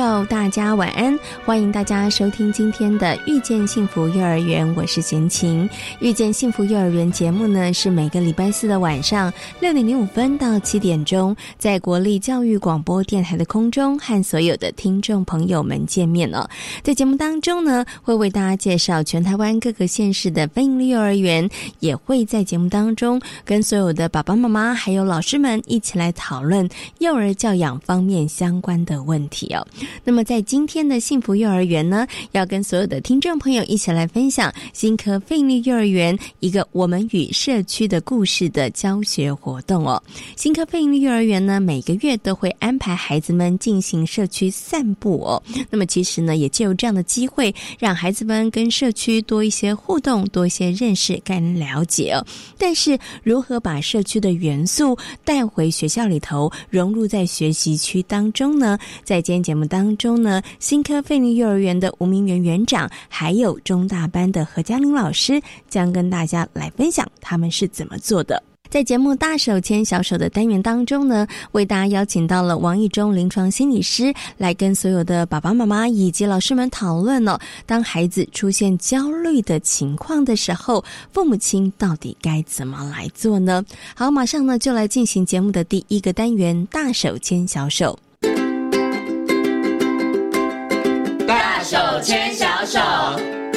[0.00, 1.18] 友，大家晚安！
[1.44, 5.68] 欢迎大家收听今天的《遇见幸福幼儿园》，我是贤琴。
[6.00, 16.48] 《遇见幸福幼儿园》节目呢，是每个礼拜四的晚上六点零五分到七点钟，在国立教育广播电台的空中和所有的听众朋友们见面了。
[16.82, 21.46] 在节目当中呢，会为大家介绍全台湾各个县市的非营利幼儿园，
[21.80, 26.66] 也会在节目当中跟所有的爸爸妈妈还有老师们一起来讨论
[27.00, 29.66] 幼儿教养方面相关的问题哦。
[30.04, 40.02] 那么，在今天的幸福幼儿园呢，要跟所有的听众朋友一起来分享新科费力幼儿园一个我们与社区的故事的教学活动哦。
[40.36, 45.42] 新科费力幼儿园呢，每个月都会安排孩子们进行社区散步哦。
[45.70, 52.26] 那么，其实呢，也借由这样的机会，让孩子们跟社区多一些互动，多一些认识跟了解哦。
[52.58, 58.76] 但是，如何把社区的元素带回学校里头，融入在学习区当中呢？
[59.04, 59.60] 在今天节目。
[59.70, 68.42] 当当中呢，新科费尼幼儿园的吴明元园长，还有中大班的何嘉玲老师，将跟大家来分享他们是怎么做的。
[68.68, 83.64] 在节目“大手牵小手”的单元当中呢，为大家邀请到了王义忠临床心理师，来跟所有的爸爸妈妈以及老师们讨论了，当孩子出现焦虑的情况的时候，父母亲到底该怎么来做呢？
[83.96, 87.98] 好，马上呢就来进行节目的第一个单元“大手牵小手”。
[91.98, 93.49] 手牵小手。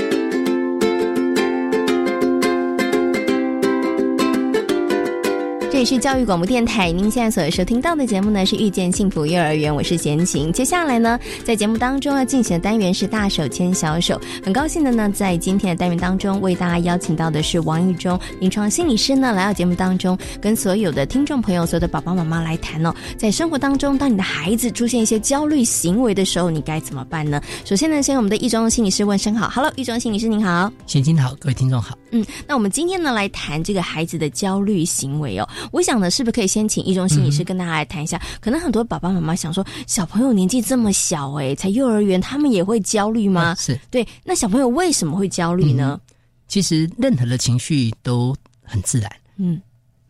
[5.83, 10.49] 里是教育广播电台，您现在所收听到的节目呢是遇见幸福幼儿园，我是贤琴。
[10.49, 14.17] 接下来呢，在节目当中要进行的单元是大手牵小手。
[14.41, 27.41] 很高兴的呢，在今天的单元当中为大家邀请到的是王玉忠临床心理师呢，来到节目当中，跟所有的听众朋友、所有的爸爸妈妈来谈哦，在生活当中，当你的孩子出现一些焦虑行为的时候，你该怎么办呢？
[27.65, 31.97] 首先呢，先我们的玉忠心理师问声好，Hello，玉忠心理师您好，贤琴好，各位听众好。
[32.11, 35.50] 嗯，那我们今天呢来谈这个孩子的焦虑行为哦。
[35.73, 38.22] 我想呢，是不是可以先请一中心理师跟大家来谈一下？
[38.39, 43.56] 可能很多爸爸妈妈想说，小朋友年纪这么小，哎，才幼儿园，他们也会焦虑吗？
[43.57, 44.07] 是对。
[44.23, 46.00] 那小朋友为什么会焦虑呢？
[46.47, 49.59] 其实任何的情绪都很自然，嗯，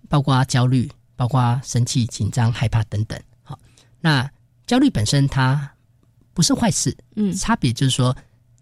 [0.09, 3.18] 包括焦虑，包括生气、紧张、害怕等等。
[3.41, 3.57] 好，
[4.02, 4.29] 那
[4.68, 5.72] 焦虑本身它
[6.34, 8.13] 不是坏事，嗯，差别就是说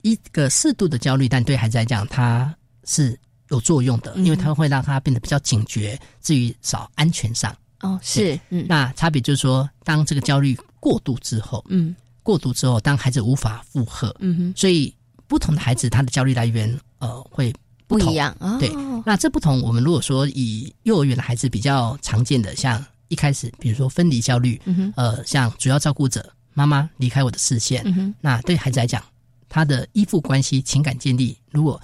[0.03, 3.19] 一个适度的焦虑，但对孩子来讲，它是。
[3.51, 7.55] 有作用的，因为它会让他变得比较警觉，至于少安全上。
[7.81, 14.93] 哦，是，嗯，那差别就是说，当这个焦虑过度之后，嗯，过度之后，当孩子无法负荷，嗯哼，所以
[15.27, 17.51] 不同的孩子他的焦虑来源呃会
[17.87, 18.71] 不一样，对，
[19.03, 29.03] 那这不同，我们如果说以幼儿园的孩子比较常见的，像一开始比如说分离焦虑，嗯哼，呃，像主要照顾者妈妈离开我的视线，嗯哼，那对孩子来讲，
[29.49, 31.81] 他的依附关系情感建立如果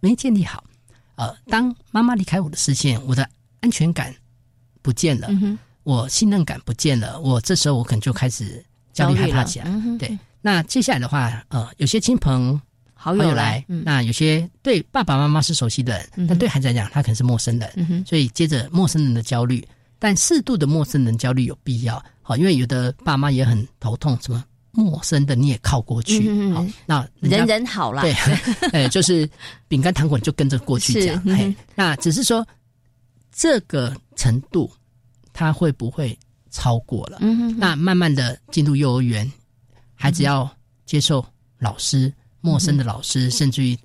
[0.00, 0.64] 没建立好。
[1.16, 3.28] 呃，当妈妈离开我的视线，我的
[3.60, 4.14] 安全感
[4.82, 5.28] 不见了，
[5.84, 9.66] 我信任感不见了，我这时候我可能就开始焦虑害怕起来。
[9.98, 12.60] 对，那接下来的话，呃，有些亲朋
[12.94, 19.66] 好友来，那有些对爸爸妈妈是熟悉的人，但对孩子来讲，他可能是陌生人，所以接着陌生人的焦虑，
[19.98, 24.42] 但适度的陌生人焦虑有必要，好，因为有的爸妈也很头痛，什么？
[24.74, 28.12] 陌生的你也靠过去，好，那人人好了，对，
[28.72, 29.28] 哎，就是
[29.68, 32.46] 饼干糖果就跟着过去这样，哎，那只是说
[33.32, 34.70] 这个程度
[35.32, 36.18] 他会不会
[36.50, 37.18] 超过了？
[37.20, 39.30] 嗯，那慢慢的进入幼儿园，
[39.94, 40.50] 孩子要
[40.84, 41.24] 接受
[41.58, 43.78] 老师陌生的老师，甚至于。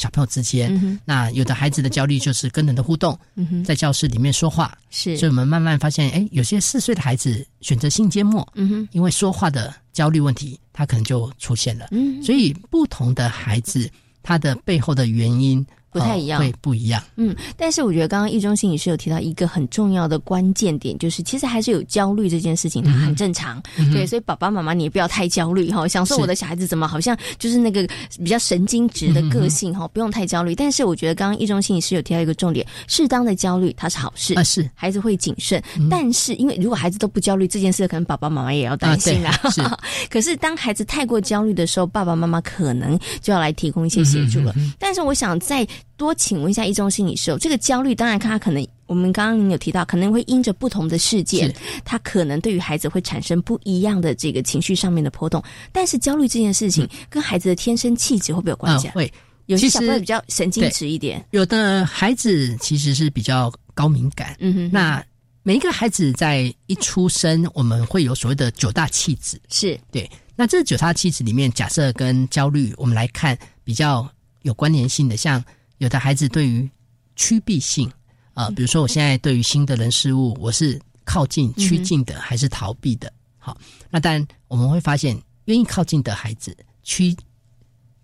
[0.00, 3.18] 小朋友之间，那有的孩子的焦虑就是跟人的互动，
[3.62, 11.88] 在教室里面说话，是，所以我们慢慢发现，哎，有些四岁的孩子选择性缄默，嗯哼，因为说话的焦虑问题，他可能就出现了。
[11.90, 13.90] 嗯，所以不同的孩子，
[14.22, 17.02] 他的背后的原因不太一样，会不一样。
[17.16, 23.60] 嗯，但是我觉得刚刚易中心理师有提到一个很重要的关键点，就是其实还是有焦虑这件事情，它很正常。
[23.92, 27.86] 对，所以爸爸妈妈你也不要太焦虑哈，想说我的小孩子怎么好像就是那个
[28.18, 30.54] 比较神经质的个性哈，不用太焦虑。
[30.54, 35.62] 但是我觉得刚刚易中心理师有提到一个重点，适当的焦虑它是好事啊，是孩子会谨慎。
[35.90, 39.32] 但是因为如果孩子都不焦虑这件事，可能爸爸妈妈也要担心啦。
[39.50, 39.62] 是，
[40.08, 44.54] 可是当孩子太过焦虑的时候，爸爸妈妈可能就要来提供一些协助了。
[44.78, 45.66] 但是我想在
[45.96, 51.54] 多请问一下一中心理师，这个焦虑当然他可能我们刚刚有提到，可能会因着不同的事件，
[51.84, 55.42] 他可能对于孩子会产生不一样的这个情绪上面的波动。
[55.70, 58.92] 但是焦虑这件事情跟孩子的天生气质会不会有关系啊？
[58.94, 59.12] 会，
[59.46, 64.34] 有些小朋友比较神经质一点，有的孩子其实是比较高敏感。
[64.40, 65.04] 嗯哼，那
[65.42, 70.10] 每一个孩子在一出生，我们会有所谓的九大气质，是对。
[70.34, 74.08] 那这九大气质里面，假设跟焦虑，我们来看比较
[74.42, 75.44] 有关联性的，像。
[75.80, 76.68] 有的孩子对于
[77.16, 77.90] 趋避性
[78.34, 83.10] 啊，比如说我现在对于新的人事物，我是靠近趋近的还是逃避的？
[83.38, 83.56] 好，
[83.88, 87.16] 那当然我们会发现，愿意靠近的孩子趋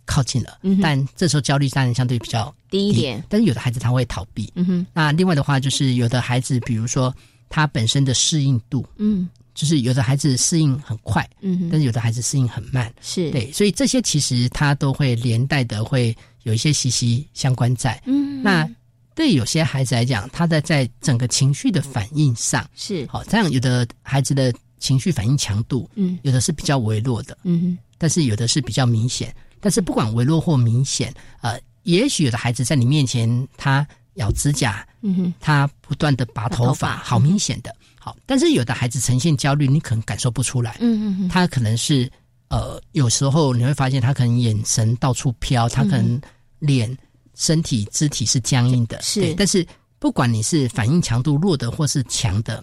[0.07, 3.23] 靠近了，但这时候焦虑当然相对比较低一点。
[3.29, 4.51] 但是有的孩子他会逃避。
[4.55, 4.87] 嗯哼。
[4.95, 7.15] 那另外的话，就是有的孩子，比如说
[7.51, 13.53] 他本身的适应度，嗯，就是有的孩子适应很快，嗯，但是有的孩子适应很慢，是对。
[13.53, 16.17] 所以这些其实他都会连带的会。
[16.47, 18.65] 有一些息息相关在，嗯，那
[19.17, 23.05] 对有些孩子来讲，他的在整个情绪的反应上是。
[23.11, 29.35] 好，这样有的孩子的情绪反应强度，嗯，有的是比较微弱的，嗯，但是有的是比较明显。
[29.59, 33.85] 但是不管微弱或明显，呃，也许有的孩子在你面前他
[34.15, 42.09] 咬指甲，嗯哼，他不断的拔头发，好明显的，好，但是有的孩子呈现焦虑，你可能感受不出来，嗯嗯，他可能是
[42.51, 46.21] 呃，有时候你会发现他可能眼神到处飘，他可能。
[46.67, 46.97] 脸、
[47.35, 49.33] 身体、肢体是僵硬的，是。
[49.35, 49.67] 但是
[49.99, 52.63] 不管你是反应强度弱的或是强的。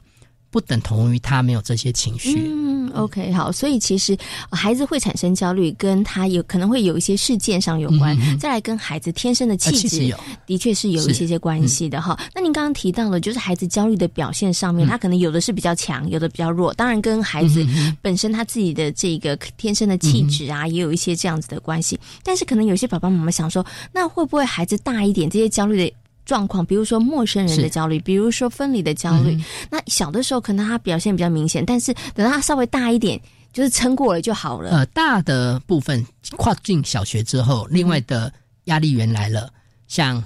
[0.54, 2.40] 不等同于他没有这些情绪。
[2.46, 4.16] 嗯，OK，好，所以其实
[4.52, 8.16] 孩子会产生焦虑，跟他有可能会有一些事件上有关。
[8.38, 10.16] 再来跟孩子天生的气质，
[10.46, 12.16] 的确是有一些些关系的哈。
[12.36, 16.72] 那您刚刚提到了，就是孩子焦虑的表现上面，他可能有的是比较强，有的比较弱。
[16.76, 17.66] 当然，跟孩子
[18.00, 22.00] 本身他自己的这个天生的气质啊，也有一些这样子的关系。
[22.24, 25.96] 但是，可能有些爸爸妈妈想说，那会不会孩子大一点，这些焦虑的？
[26.25, 29.38] 状况，比如说陌生人的焦虑，比如说分离的焦虑。
[29.70, 33.20] 那小的时候可能他表现比较明显，但是等到他稍微大一点，
[33.52, 34.70] 就是撑过了就好了。
[34.70, 36.06] 呃，大的部分
[36.38, 38.31] 跨进小学之后，另外的
[38.66, 39.52] 压力源来了，
[39.88, 40.24] 像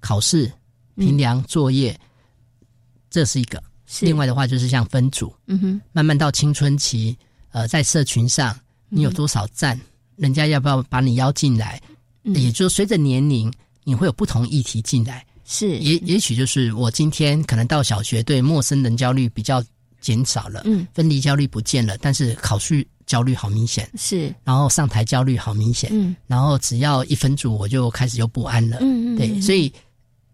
[0.00, 0.50] 考试、
[0.96, 1.98] 评量、作业，
[3.10, 3.62] 这是一个。
[4.02, 7.16] 另外的话就是像分组，嗯哼，慢慢到青春期，
[7.50, 8.56] 呃，在社群上
[8.88, 9.76] 你有多少赞，
[10.14, 11.80] 人家要不要把你邀进来？
[12.22, 13.52] 也就随着年龄，
[13.82, 15.26] 你会有不同议题进来。
[15.52, 19.60] 是，也也许就是我今天可能到小学，对陌生人焦虑比较
[20.00, 29.72] 减少了，嗯，分离焦虑不见了，但是考试焦虑好明显，是，然后上台焦虑好明显，嗯，然后只要一分组我就开始又不安了，嗯嗯，对，所以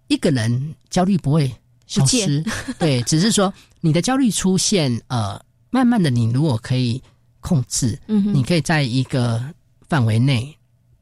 [0.09, 1.51] 一个人焦虑不会
[1.87, 2.45] 消失，
[2.79, 7.03] 对，只是说你的焦虑出现，呃，慢慢的你如果可以
[7.41, 9.43] 控制，嗯，你可以在一个
[9.89, 10.55] 范围内，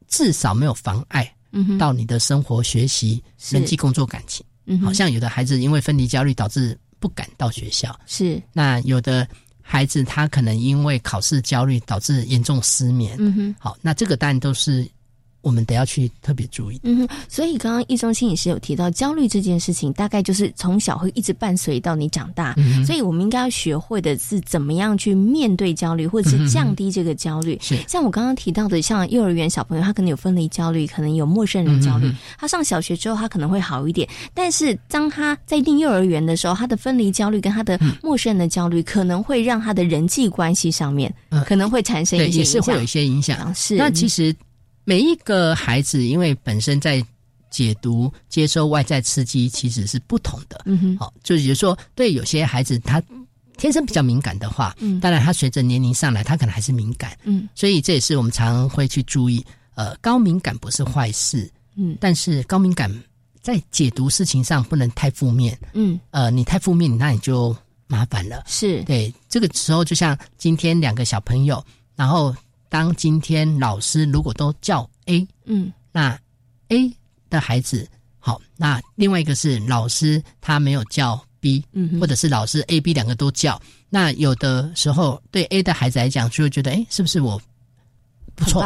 [0.07, 1.34] 至少没有妨碍。
[1.79, 4.45] 到你的生活、学习、人际、工作、感情，
[4.81, 8.43] 好像有的孩子因为分离焦虑导致不敢到学校，是。
[8.53, 9.27] 那有的
[9.61, 14.89] 孩子他可能因为考试焦虑导致严重失眠，嗯哼，好，那这个当然都是。
[15.45, 16.81] 我们得要去特别注意。
[16.83, 22.55] 嗯，所以刚刚易中心也是有提到焦虑这件事情，大概就是从小会一直伴随到你长大。
[22.57, 27.59] 嗯，所以我们应该要学会的是怎么样去面对焦虑，或者是降低这个焦虑。
[27.61, 32.11] 是像我刚刚提到的，像幼儿园小朋友，他可能有分离焦虑，可能有陌生人焦虑。
[32.39, 34.09] 他上小学之后，他可能会好一点。
[34.33, 41.15] 但是当他在定幼儿园的时候，他的分离焦虑跟他的陌生人的焦虑，可能会让他的人际关系上面
[41.45, 43.55] 可能会产生一些也是会有一些影响。
[43.55, 44.35] 是那其实。
[44.85, 47.05] 每一个孩子，因为本身在
[47.51, 50.61] 解读、接收外在刺激，其实是不同的。
[50.67, 53.03] 嗯哼，好，就是说，对有些孩子，他
[53.57, 57.17] 天生比较敏感的话，嗯，当然他随着年龄上来，他可能还是敏感。
[57.23, 59.45] 嗯，所以这也是我们常会去注意。
[59.77, 62.93] 呃，高敏感不是坏事，嗯，但是高敏感
[63.41, 65.59] 在解读事情上不能太负面。
[65.73, 68.43] 嗯，呃，你太负面，那你就麻烦了。
[68.47, 71.65] 是对这个时候，就像今天两个小朋友，
[71.97, 72.35] 然后。
[72.75, 76.19] 当今天老师如果都叫 A，嗯，那
[76.71, 76.93] A
[77.31, 77.89] 的孩子
[78.19, 87.41] 好，那另外一个是老师他没有叫 B，嗯，或者是老师 A、B 两个都叫，那有的时候对 A 的孩子来讲就会觉得，哎，是不是我
[88.35, 88.61] 不错？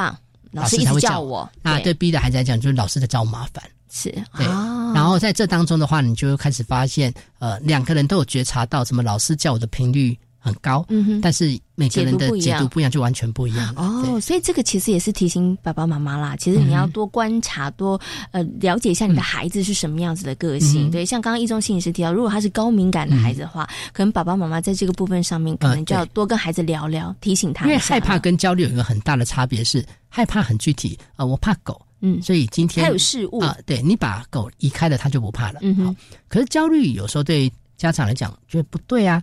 [0.53, 1.47] 老师才会叫我。
[1.61, 3.63] 那对 B 的孩子来讲，就是老师在找我麻烦。
[3.91, 4.47] 是，对。
[4.95, 10.19] 然后在这当中的话，你就会开始发现，呃，两个人都有觉察到，什么老师叫我的频率。
[10.49, 14.19] 很高，嗯哼，但是每个人的解读不一样，就完全不一样哦。
[14.21, 18.01] 所以这个其实也是提醒爸爸妈妈啦，其实你要多观察，多
[18.33, 20.91] 呃了解一下你的孩子是什么样子的个性。
[20.91, 27.67] 对，像刚刚一中心理师提到，如果他是高敏感的孩子的话，可能爸爸妈妈在这个部分上面，可能就要多跟孩子聊聊，提醒他。
[27.67, 35.61] 因为害怕跟焦虑有一个很大的差别是，害怕很具体啊，我怕狗，嗯，所以今天还有事物啊，对你把狗移开了，他就不怕了。
[35.63, 35.97] 嗯哼，
[36.29, 39.23] 可是焦虑有时候对家长来讲觉得不对啊。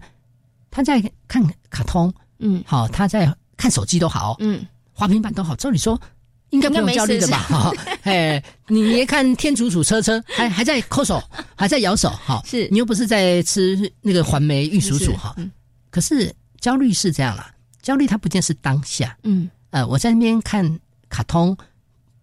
[0.76, 5.56] 他在看卡通，嗯，好，他在看手机都好，嗯，滑平板都好。
[5.56, 5.98] 照理说
[6.50, 7.38] 应该不用焦虑的吧？
[7.48, 7.72] 哈，
[8.04, 11.24] 哎，你别看天竺鼠车车还还在抠手，
[11.56, 15.34] 还在咬手，哈，是你又不是在吃那个环梅玉蜀黍哈。
[15.90, 16.30] 可是
[16.60, 20.78] 焦虑是这样啦，焦虑它不见是当下，嗯，呃，我在那边看
[21.08, 21.56] 卡通，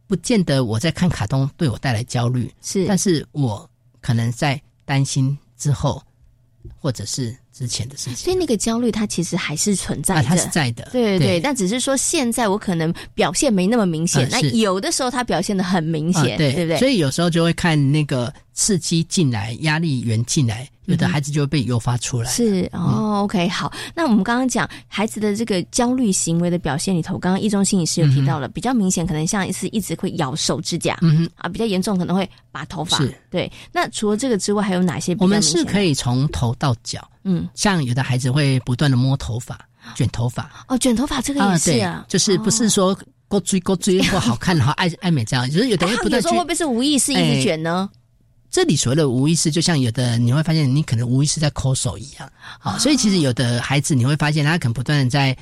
[0.07, 3.67] 不见得我在看卡通对我带来焦虑，是，但是我
[4.03, 6.03] 可能在担心之后，
[6.77, 7.35] 或者是。
[7.53, 11.41] 之前的事情，所以那个焦虑它其实还是存在的，它是在的，对对对。
[11.41, 16.79] 但只是说现在我可能表现没那么明显，那有的时候它表现的很明显，对不对？
[16.79, 20.69] 所以有时候就会看那个刺激进来，压力源进来。
[20.87, 22.29] 有的孩子就会被诱发出来。
[22.29, 23.73] 是哦，OK，好。
[23.95, 32.99] 那我们刚刚讲孩子的这个焦虑行为的表现里头，刚刚一中心理师有提到了，比较明显可能像是一直会咬手指甲，嗯啊，比较严重可能会拔头发。
[32.99, 33.51] 是，对。
[33.73, 35.17] 那除了这个之外，还有哪些？
[35.21, 39.57] 我们是可以从头到脚，嗯，像有的孩子会不断的摸头发、
[39.95, 40.51] 卷头发。
[40.67, 46.21] 哦，卷头发这个也是啊，就是不是说勾追勾追或好看好爱爱美这样，就是有的会不断。
[46.21, 47.89] 有时候会不会是无意识一直卷呢？
[48.53, 52.31] 这里所谓的无意识，就像有的你会发现，你可能无意识在抠手一样。
[52.61, 55.35] 好，所以其实有的孩子你会发现，他可能不断的在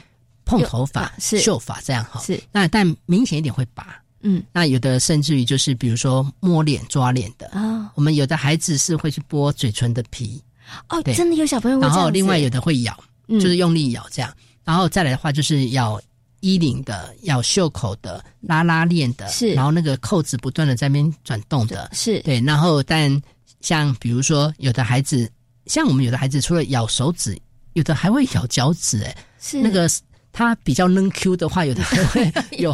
[0.44, 2.20] 碰头发、秀发这样哈。
[2.20, 4.00] 是，那但明显一点会拔。
[4.20, 7.90] 嗯，那有的甚至于就是比如说摸脸、抓脸的啊。
[7.96, 10.40] 我们有的孩子是会去剥嘴唇的皮。
[10.88, 14.32] 哦，真的有小朋友会然后另外有的会咬，就是用力咬这样。
[14.64, 16.00] 然后再来的话就是咬。
[16.40, 22.40] 衣领的、咬袖口的、拉拉链的，是，然后那个扣子不断的在那边转动的，是对。
[22.40, 23.20] 然后，但
[23.60, 25.30] 像比如说，有的孩子，
[25.66, 27.38] 像我们有的孩子，除了咬手指，
[27.74, 29.88] 有的还会咬脚趾，哎，是那个
[30.32, 32.72] 他比较扔 Q 的话，有的还会 有。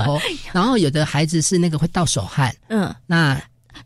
[0.53, 3.41] 然后有的孩子是那个会到手汗，嗯，那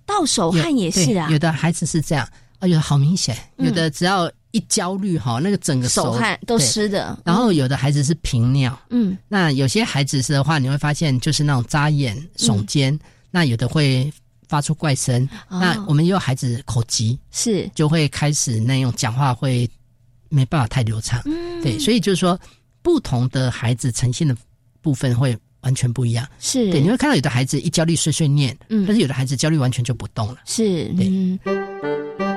[0.04, 1.28] 到手汗也是啊。
[1.30, 4.30] 有的孩子是这样，啊，有的好明显，有的只要。
[4.52, 7.16] 一焦虑哈，那个整个手汗都湿的。
[7.24, 12.98] 然后有的孩子是频尿，嗯，那有些孩子是的话，你会发现就是那种扎眼、耸肩，
[13.30, 14.12] 那有的会
[14.48, 15.28] 发出怪声。
[15.48, 19.68] 那我们也有孩子口急，是就会开始那种讲话会
[20.28, 21.22] 没办法太流畅。
[21.26, 22.38] 嗯，对，所以就是说，
[22.82, 24.36] 不同的孩子呈现的
[24.80, 26.26] 部分会完全不一样。
[26.40, 30.38] 是对，你会看到有的孩子一焦虑碎碎念，嗯，但是有的孩子焦虑完全就不动了。
[30.44, 31.38] 是，对。
[31.44, 32.29] 这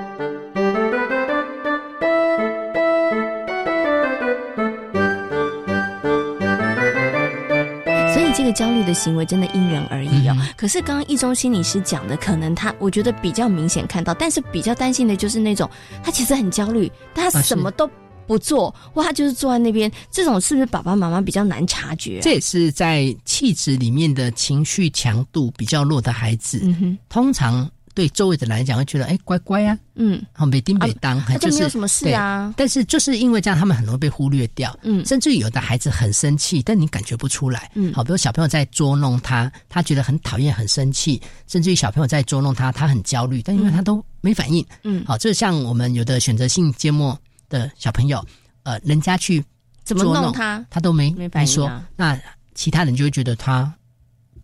[8.54, 10.36] 焦虑的行为真的因人而异哦。
[10.56, 15.70] 可是刚刚一中心理师讲的，可能他我觉得比较明显看到，但是比较担心的就是那种
[16.04, 17.90] 他其实很焦虑，但他什么都
[18.26, 22.20] 不做，哇，他就是坐在那边，这种是不是爸爸妈妈比较难察觉？
[22.22, 26.62] 这也是在气质里面的情绪强度比较弱的孩子，
[27.10, 27.70] 通常。
[27.94, 32.54] 对周围的来讲，会觉得哎，乖乖啊，嗯，好，每丁每当，就是没有什么事啊。
[32.58, 48.26] 但是就是因为这样，他们很容易被忽略掉，嗯，甚至有的孩子很生气，但你感觉不出来，嗯，好，比如小朋友在捉弄他，他觉得很讨厌、很生气，甚至于小朋友在捉弄他，他很焦虑，但因为他都没反应，嗯，好，就像我们有的选择性缄默的小朋友，
[48.64, 49.44] 呃，人家去
[49.84, 52.20] 怎么弄他，他都没没说，那
[52.56, 53.72] 其他人就会觉得他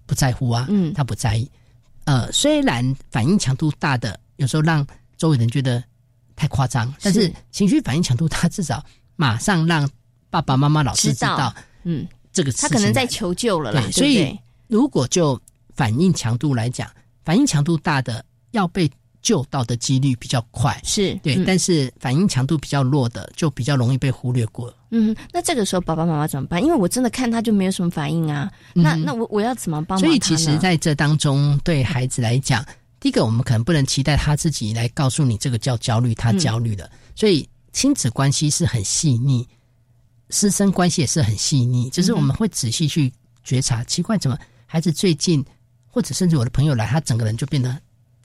[0.06, 1.50] 不在乎啊，嗯，他不在意。
[2.09, 4.83] 呃，虽然反应强度大的有时候让
[5.15, 5.83] 周围人觉得
[6.35, 8.83] 太夸张，但是情绪反应强度大，至少
[9.15, 9.87] 马上让
[10.31, 13.81] 爸爸妈妈、老师知道，嗯，这个他可能在求救了啦。
[13.91, 14.35] 所以，
[14.67, 15.39] 如果就
[15.75, 16.89] 反应强度来讲，
[17.23, 18.89] 反应强度大的要被。
[19.21, 24.73] 救到的几率比较快，是对，但是反应强度比较弱的，就比较容易被忽略过。
[24.91, 26.63] 嗯，那这个时候爸爸妈妈怎么办？
[26.63, 28.51] 因为我真的看他就没有什么反应啊。
[28.73, 29.99] 那那我我要怎么帮？
[29.99, 32.65] 所以其实在这当中，对孩子来讲，
[32.99, 36.89] 第一个我们可能不能期待他自己来告诉你这个叫焦虑，他焦虑了。
[37.13, 39.47] 所以亲子关系是很细腻，
[40.29, 45.45] 师生关系也是很细腻，就是我们会仔细去觉察，奇怪怎么孩子最近，
[45.88, 47.77] 或者甚至我的朋友来，他整个人就变得。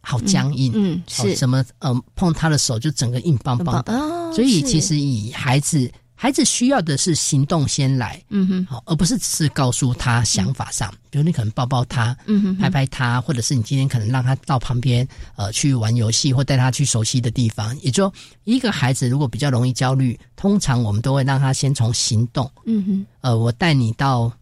[0.04, 1.34] 好僵硬，嗯，是。
[1.34, 1.64] 什么？
[1.80, 3.92] 嗯，碰他的手就整个硬邦邦的。
[4.34, 15.06] 所以其实以孩子孩子需要的是行动先来，嗯哼，好，而不是只是告诉他想法上，比如你可能抱抱他，嗯哼，拍拍他，或者是你今天可能让他到旁边，
[15.36, 17.76] 呃，去玩游戏，或带他去熟悉的地方。
[17.80, 18.10] 也就
[18.44, 24.32] 一个孩子如果比较容易焦虑，通常我们都会让他先从行动，嗯哼，呃，我带你到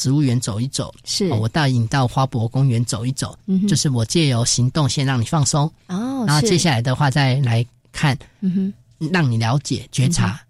[0.00, 1.28] 植物园走一走，是。
[1.34, 10.40] 我带你到花博公园走一走，嗯就是我借由行动先让你放松，哦，然后接下来的话再来看，嗯哼，让你了解觉察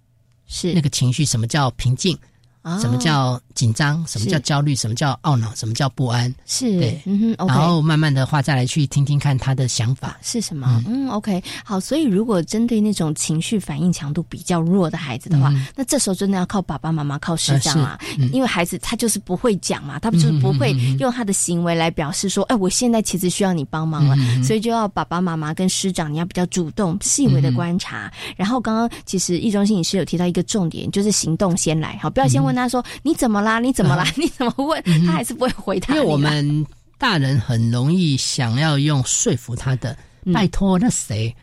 [0.47, 0.73] 是。
[0.73, 2.17] 那个情绪，什么叫平静，
[2.63, 6.79] 哦什么叫紧张，什么叫焦虑，什么叫懊恼，什么叫不安，是。
[6.79, 7.01] 对。
[7.07, 10.19] 嗯哼，OK，然后慢慢的话再来去听听看他的想法。
[10.23, 10.83] 是什么？
[10.87, 11.09] 嗯。
[11.09, 11.81] o k 好。
[11.81, 15.67] 所以如果针对那种情绪反应强度比较弱的孩子的话，嗯。
[15.75, 18.31] 那这时候真的要靠爸爸妈妈、靠师长啊，呃嗯。
[18.33, 28.13] 因为孩子他就是不会讲嘛，他就是不会用他的行为来表示说，哎，我现在其实需要你帮忙了，所以就要爸爸妈妈跟师长，你要比较主动、细微的观察。
[28.37, 36.01] 然后刚刚其实易中心理师有提到一个重点，就是行动先来，好，不要先问他说、你怎么啦，你怎么啦，你怎么问，他还是不会回答嗯因。
[36.01, 36.67] 为我们
[36.99, 40.33] 大人很容易想要用说服他的，嗯。
[40.33, 41.35] 拜托那谁，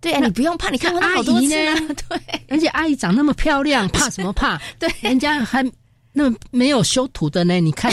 [0.00, 2.20] 对啊，你不用怕，你看过他好多次了阿姨， 对。
[2.48, 4.60] 而且阿姨长那么漂亮， 怕什么怕？
[4.78, 4.88] 对。
[5.00, 5.64] 人家还
[6.12, 7.90] 那么没有修图的呢，你看，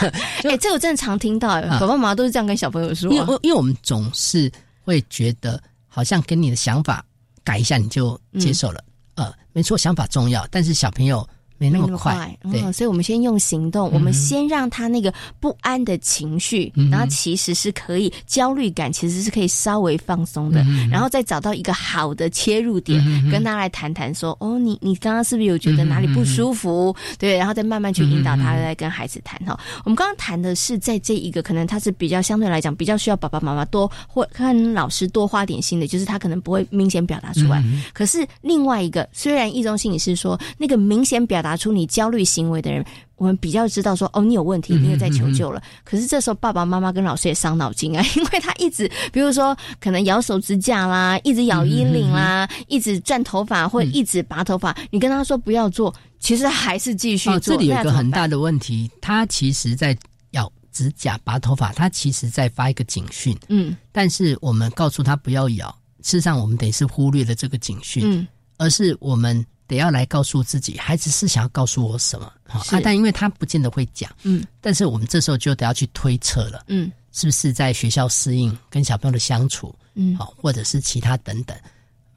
[0.44, 1.78] 哎、这个我真的常听到，啊。
[1.80, 3.14] 爸爸妈妈都是这样跟小朋友说、啊。
[3.14, 4.50] 因为因为我们总是
[4.84, 7.04] 会觉得，好像跟你的想法
[7.42, 8.82] 改一下你就接受了。
[9.14, 11.26] 呃，没错，想法重要，但是小朋友
[11.70, 23.00] 没那没么快，嗯，，所以我们先用行动，我们先让他那个不安的情绪，嗯然后其实是可以焦虑感，其实是可以稍微放松的，嗯然后再找到一一个好的切入点，
[23.30, 26.92] 跟他来谈谈说，哦，你你刚刚是不是有觉得哪里不舒服？
[27.20, 29.56] 对，然后再慢慢去引导他，来跟孩子谈哈。
[29.84, 37.62] 我们刚刚谈的是在这一个可能他是比较相对来讲比较需要爸爸妈妈多或跟老师多花点心的，就是他可能不会明显表达出来。
[37.92, 42.84] 可是另外一个，虽然易中心理是说那个明显表达出你焦虑行为的人，
[43.16, 45.62] 我们比较知道说哦，你有问题，你有在求救了。
[45.84, 57.30] 可是这时候爸爸妈妈跟老师也伤脑筋啊，因为他一直，比如说可能咬手指甲啦，一直咬衣领啦，一直转头发或者一直拔头发，你跟他说不要做，其实还是继续。
[57.40, 59.96] 这里有一个很大的的问题，他其实在
[60.30, 63.76] 咬指甲、拔头发，他其实在发一个警讯，嗯。
[63.92, 65.68] 但是我们告诉他不要咬，
[66.02, 68.26] 事实上我们等于是忽略了这个警讯，嗯。
[68.56, 72.32] 而是我们得要来告诉自己，孩子是想要告诉我什么。
[72.46, 72.62] 啊？
[72.82, 74.44] 但因为他不见得会讲，嗯。
[74.60, 76.90] 但是我们这时候就得要去推测了，嗯。
[77.12, 80.16] 是不是在学校适应跟小朋友的相处，嗯。
[80.16, 81.56] 好，或者是其他等等。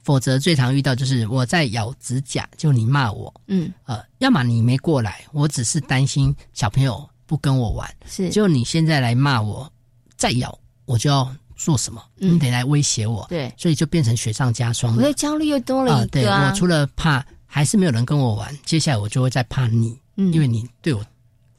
[0.03, 8.29] 否则最常遇到就是我在咬指甲，就你骂我，嗯，呃，要么你没过来，我只是担心小朋友不跟我玩，是。
[8.29, 9.67] 就你现在来骂我，
[10.15, 10.55] 再咬
[10.85, 12.35] 我就要做什么，嗯。
[12.35, 15.01] 你得来威胁我，对，所以就变成雪上加霜了。
[15.01, 16.51] 我的焦虑又多了一对个啊。
[16.51, 20.33] 我除了怕还是没有人跟我玩，接下来我就会再怕你，嗯。
[20.33, 21.01] 因为你对我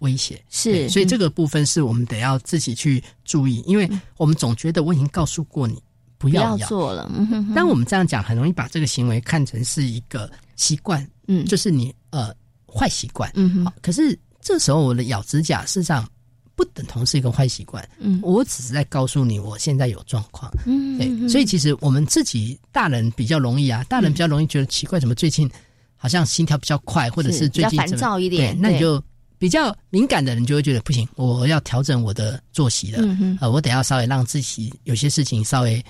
[0.00, 5.82] 威胁，是所以这个个部分是我们得要自己去注意，因为我们总觉得我已经告诉过你
[6.18, 11.46] 不不要做了，嗯哼我们这样讲，很容易把这个行为看成是一个习惯，嗯。
[11.46, 12.30] 就是你呃
[12.66, 13.30] 坏习惯。
[13.35, 13.64] 嗯哼。
[13.64, 16.06] 好，可是这时候我的咬指甲事实上
[16.54, 18.20] 不等同是一个坏习惯，嗯。
[18.22, 20.52] 我只是在告诉你我现在有状况。
[20.66, 25.50] 嗯对，所以其实我们自己大人比较容易啊，大人比较容易觉得奇怪，怎么最近
[25.96, 29.02] 好像心跳比较快，或者是最近比较烦躁一点对，那你就
[29.38, 32.98] 比较敏感的人就会觉得不行，我要调整我的作息了。
[33.02, 35.85] 嗯呃，我得要稍微让自己有些事情稍微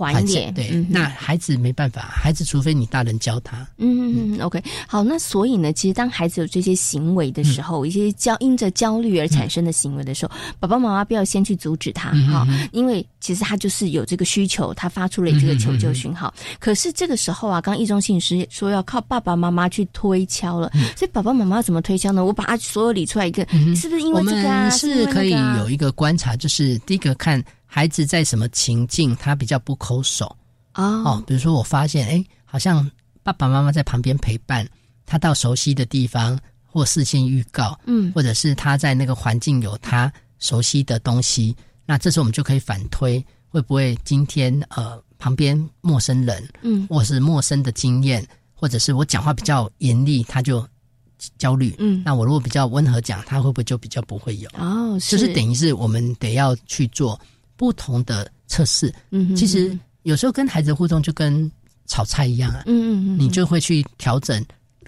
[0.00, 3.58] 缓一点，对，嗯那孩子没办法，孩子除非你大人教他。
[3.76, 16.32] 嗯嗯嗯，OK，好，那所以呢，其实当孩子有这些行为的嗯时候，一些焦因着焦虑而产生的行为的时候，爸爸妈妈不要先去阻止他嗯哈、因为其实他就是有这个需求，他发出了这个求救讯号。
[16.58, 20.84] 可是这个时候啊，刚刚易中信师说要靠爸爸妈妈去推敲了，嗯。
[20.96, 22.24] 所以爸爸妈妈要怎么推敲呢？
[22.24, 24.62] 我把他所有理出来一个，是不是因为我这个啊？
[24.62, 30.26] 们是可以有一个观察，就是第一个看孩子在什么情境他比较不抠手。
[30.74, 30.82] 哦。
[31.04, 32.90] 哦，比如说我发现哎，好像
[33.22, 34.68] 爸爸妈妈在旁边陪伴，
[35.06, 38.12] 他到熟悉的地方或事先预告，嗯。
[38.12, 41.54] 或者是他在那个环境有他熟悉的东西，
[41.86, 46.88] 那这时候我们就可以反推，会不会今天呃旁边陌生人，嗯。
[46.88, 50.66] 或是陌生的经验，或者是我讲话比较严厉，他就
[51.38, 51.72] 焦虑。
[51.78, 52.02] 嗯。
[52.04, 54.50] 那我如果比较温和讲，他会不会就比较不会有？
[54.58, 57.20] 哦，就是等于是我们得要去做
[57.60, 58.90] 不同的测试。
[59.10, 61.50] 嗯其实有时候跟孩子互动就跟
[61.86, 64.42] 炒菜一样啊，嗯嗯嗯，你就会去调整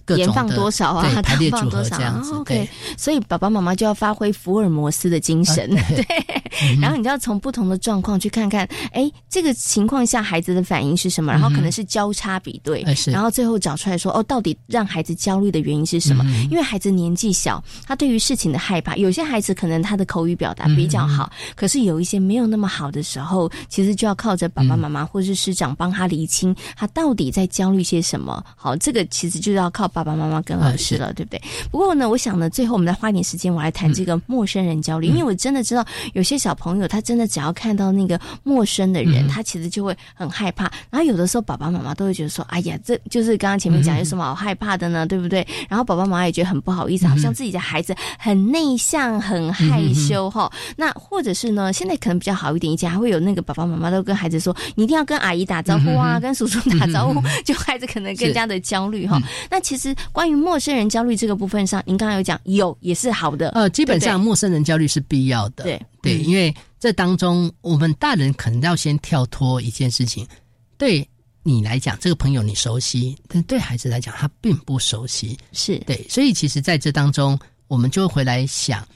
[0.08, 2.32] 盐放多少啊， 排列组合这样子。
[2.34, 6.06] OK，所以爸爸妈妈就要发挥福尔摩斯的精神，对。
[6.80, 11.32] 然后你就要从不同的状况去看看，哎，这个情况下孩子的反应是什么？
[11.32, 16.24] 然后可能是交叉比对，然后最后找出来说，哦，到底让孩子焦虑的原因是什么？
[16.50, 28.44] 因为孩子年纪小，他对于事情的害怕，有些孩子可能他的口语表达比较好，可是有一些没有那么好的时候，其实就要靠着爸爸妈妈或是师长帮他厘清他到底在焦虑些什么。
[28.56, 31.40] 好，这个其实就要靠爸爸妈妈跟老师了，对不对？
[31.70, 40.70] 不过呢，我想呢，最后我们再花一点时间，我来谈这个陌生人焦虑，因为我真的知道有些小朋友他真的只要看到那个陌生的人，他其实就会很害怕。
[40.90, 45.06] 然后有的时候爸爸妈妈都会觉得说：“哎呀，这就是刚刚前面讲有什么好害怕的呢？
[45.06, 50.50] 对不对？”然后爸爸妈妈也觉得很不好意思，好像自己的孩子很内向、很害羞哈。
[50.76, 59.20] 那或者是呢，现在可能比较好一点，以前还会有那个爸爸妈妈都跟孩子说：“你一定要跟阿姨打招呼啊，跟叔叔打招呼。” 就孩子可能更加的焦虑哈。
[59.50, 59.81] 那其实
[60.12, 63.48] 关于陌生人焦虑这个部分上，您刚刚有讲有也是好的。
[63.50, 65.64] 呃，基本上陌生人焦虑是必要的。
[65.64, 70.26] 对对，因为这当中我们大人可能要先跳脱一件事情，
[70.76, 71.08] 对
[71.42, 75.38] 你来讲，这个朋友你熟悉，但对孩子来讲他并不熟悉。
[75.52, 78.86] 是对，所以其实在这当中，我们就会回来想，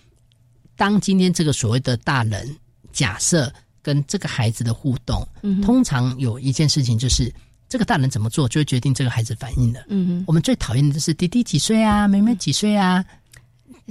[0.76, 2.56] 当今天这个所谓的大人
[2.92, 5.26] 假设跟这个孩子的互动，
[5.62, 7.32] 通常有一件事情就是。
[7.68, 9.84] 这个大人怎么做，就会决定这个孩子反应的。
[9.88, 13.04] 嗯哼，我们最讨厌的就是弟弟几岁啊，妹妹几岁啊，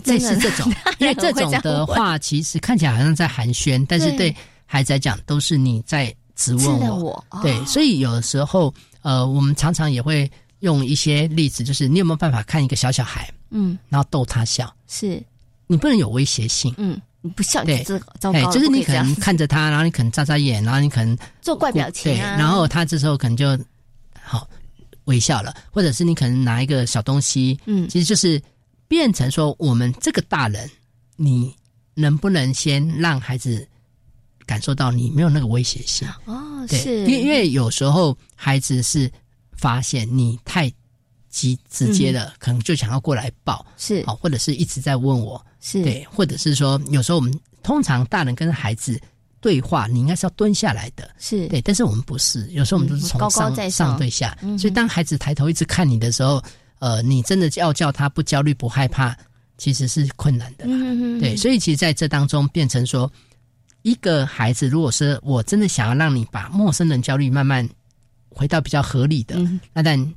[0.06, 4.34] 类似这种， 因为这种的话，其实看起来好像在寒暄，但是对
[4.66, 7.24] 孩子来讲，都是你在质问我。
[7.42, 14.74] 对，所以有的时候，呃，我们常常也会用一些例子，就是你有没有办法看一个小小孩，嗯，然后逗他笑？
[14.88, 15.22] 是，
[15.68, 17.00] 你不能有威胁性，嗯。
[17.26, 17.84] 你不笑，对，
[18.20, 18.52] 糟糕。
[18.52, 23.58] 就是你可能看着他，然后你可能眨眨眼，然后你可能做怪表情，对，然后他这时候可能就
[24.22, 24.48] 好
[25.06, 28.40] 微笑了，或者是你可能拿一个小东西，嗯，其实就是
[28.88, 30.70] 变成说，我们这个大人，
[31.16, 31.52] 你
[31.96, 33.68] 能不能先让孩子
[34.46, 36.08] 感受到你没有那个威胁性？
[36.26, 39.12] 哦，是，因为因为有时候孩子是
[39.58, 40.70] 发现你太
[41.32, 45.44] 直直接了，可能就想要过来抱，是，好，或者是一直在问我。
[45.66, 45.82] 是。
[45.82, 49.02] 对，或者是说，有时候我们通常大人跟孩子
[49.42, 51.48] 对话，你应该是要蹲下来的，是。
[51.48, 53.98] 对，但是我们不是，有时候我们都是从上上。
[53.98, 56.40] 对下，所以当孩子抬头一直看你的时候，
[56.78, 59.18] 呃，你真的要叫他不焦虑不害怕，
[59.58, 63.12] 其实是困难的啦，对，所以其实在这当中变成说，
[63.82, 67.68] 一个孩子如果是我真的想要让你把陌生人焦虑慢慢
[68.30, 69.36] 回到比较合理的，
[69.74, 70.14] 那但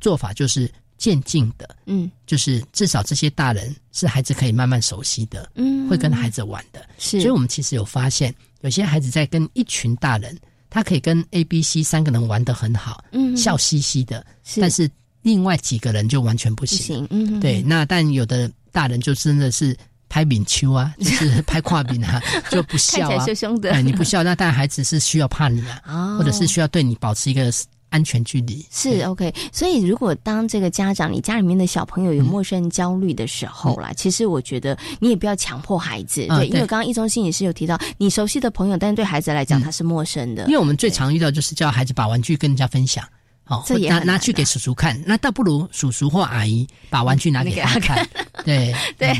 [0.00, 0.70] 做法就是。
[0.96, 7.20] 渐进的，嗯，就是至少这些大人是孩子可以慢慢熟悉的，嗯，会跟孩子玩的，是。
[7.20, 10.36] 所以我们其实有发现，有些孩子在跟一群大人，
[10.70, 14.60] 他可以跟 A、B、C 三个人玩的很好，嗯，笑嘻嘻的，是。
[14.60, 14.90] 但是
[15.22, 17.62] 另外几个人就完全不行，嗯，对。
[17.62, 19.76] 那但有的大人就真的是
[20.08, 27.52] 拍饼丘啊， 就是拍跨饼啊， 就不笑啊，凶凶的，哎，你不笑，那但孩子是需要怕你啊，或者是需要对你保持一个。
[27.94, 43.04] 安全距离是 OK，所以如果当这个家长，你家里面的小朋友有陌生人焦虑的时候啦，其实我觉得你也不要强迫孩子，对，因为刚刚一中心也是有提到，你熟悉的朋友，但是对孩子来讲他是陌生的，因为我们最常遇到就是叫孩子把玩具跟人家分享。
[43.46, 48.06] 哦，拿拿去给叔叔看，那倒不如叔叔或阿姨把玩具拿给他看。
[48.44, 49.12] 对 对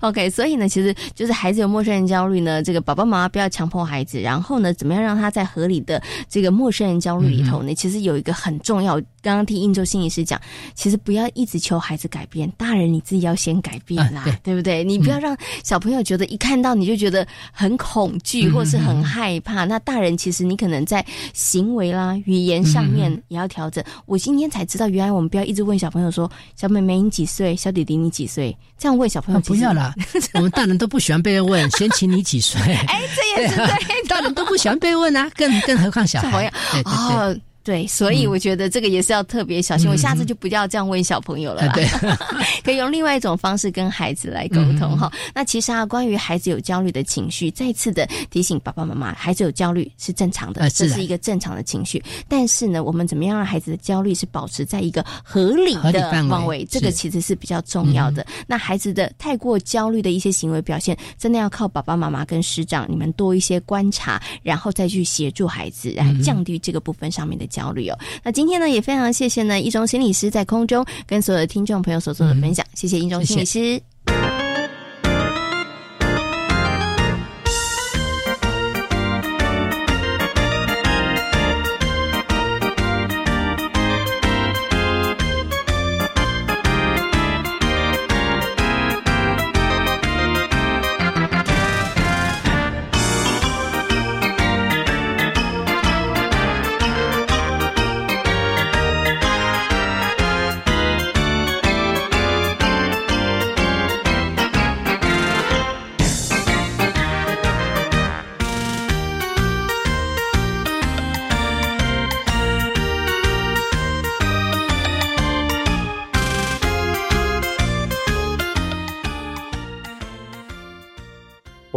[0.00, 0.28] ，OK。
[0.30, 7.74] 所以呢，其实就是孩子有陌生人焦虑呢，这个爸爸妈妈不要强迫孩子，然后呢，怎么样让他在合理的这个陌生人焦虑里头呢？
[7.74, 10.38] 其实有一个很重要，刚刚听应州心理师讲，
[10.74, 14.84] 其实不要一直求孩子改变，大人你自己要先改变啦，对不对？
[14.84, 19.64] 你不要让小朋友觉得一看到你就觉得很恐惧或是很害怕。
[19.64, 23.62] 那大人其实你可能在行为啦、语言上面也要调。
[23.62, 27.54] 调整，我今天才知道，原来我们不要一直问小朋友说：“小妹妹你几岁？
[27.54, 29.94] 小弟弟你几岁？”这样问小朋友不要啦。
[30.34, 32.60] 我们大人都不喜欢被问，先请你几岁？
[32.88, 36.50] 哎，这也是对， 大人都不喜欢被问啊，更更何况小孩。
[36.72, 37.42] 对对对。
[37.64, 39.88] 对，所以我觉得这个也是要特别小心。
[39.88, 41.86] 我下次就不要这样问小朋友了，对，
[42.64, 45.08] 可以用另外一种方式跟孩子来沟通哈。
[45.32, 52.02] 那其实啊，关于孩子有焦虑的情绪，再次的提醒爸爸妈妈，孩子有焦虑是正常的，这是一个正常的情绪。
[52.26, 56.64] 但是呢，我们怎么样让孩子的焦虑是保持在一个合理的范围？
[56.68, 58.26] 这个其实是比较重要的。
[58.44, 67.46] 那孩子的太过焦虑的一些行为表现，真的要靠爸爸妈妈跟师长你们多一些观察，然后再去协助孩子，来降低这个部分上面的。
[67.52, 73.91] 焦虑哦，那今天呢也非常谢谢呢一中心理师在空中跟所有的听众朋友所做的分享，谢谢一中心理师。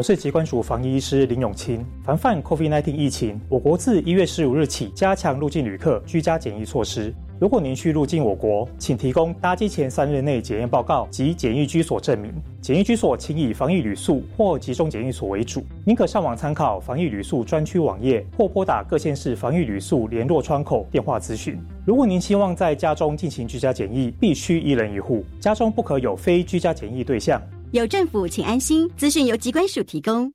[0.06, 1.84] 是疾管署防疫医师林永清。
[2.04, 7.12] 防范 COVID-19 疫情，我国自一月十五日起加强入境旅客居家检疫措施。
[7.40, 12.32] 如果您需入境我国，请提供搭机前三日内检验报告及检疫居所证明。
[12.62, 15.66] 检疫居所请以防疫旅宿或集中检疫所为主。
[15.84, 21.60] 您可上网参考防疫旅宿专区网页，或拨打各县市防疫旅宿联络窗口电话咨询。
[21.84, 27.42] 如果您希望在家中进行居家检疫，必须一人一户，家中不可有非居家检疫对象。
[27.72, 28.90] 有政府，请安心。
[28.96, 30.32] 资讯由机关署提供。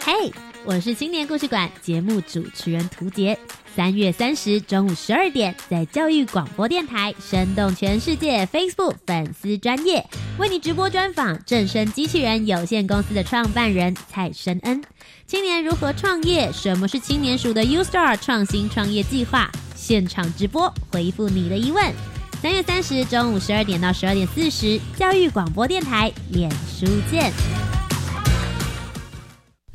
[0.00, 0.32] 嘿，
[0.64, 3.38] 我是青年故事馆节目主持人涂杰。
[3.74, 10.02] 三月三十中午十二点，在教育广播电台生动全世界 Facebook 粉丝专业
[10.38, 14.82] 为你直播专访正声机器人有限公司的创办人蔡申恩。
[15.26, 16.50] 青年如何创业？
[16.52, 19.50] 什么是青年署的 U Star 创新创业计划？
[19.74, 21.92] 现场直播回复你的疑问。
[22.46, 27.55] 三月三十中午十二点到十二点四十，教育广播电台脸书见。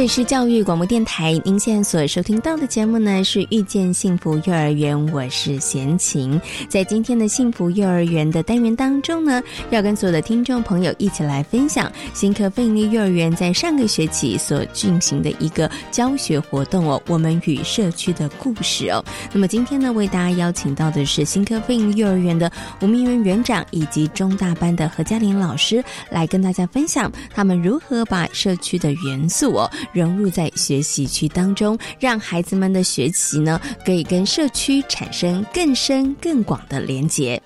[0.00, 6.40] 这里是教育广播电台，您现在所收听到的节目呢是《遇见幸福幼儿园》，我是贤琴。
[6.70, 19.04] 在今天的幸福幼儿园的单元当中呢，要跟所有的听众朋友一起来分享新科费力幼儿园在上个学期所进行的一个教学活动哦，我们与社区的故事哦。
[19.34, 29.70] 那么今天呢，为大家邀请到的是新科费力幼儿园的吴明元园长以及中大班的何嘉玲老师，来跟大家分享他们如何把社区的元素哦。
[29.92, 37.40] 融入在学习区当中，让孩子们的学习呢，可以跟社区产生更深更广的连结。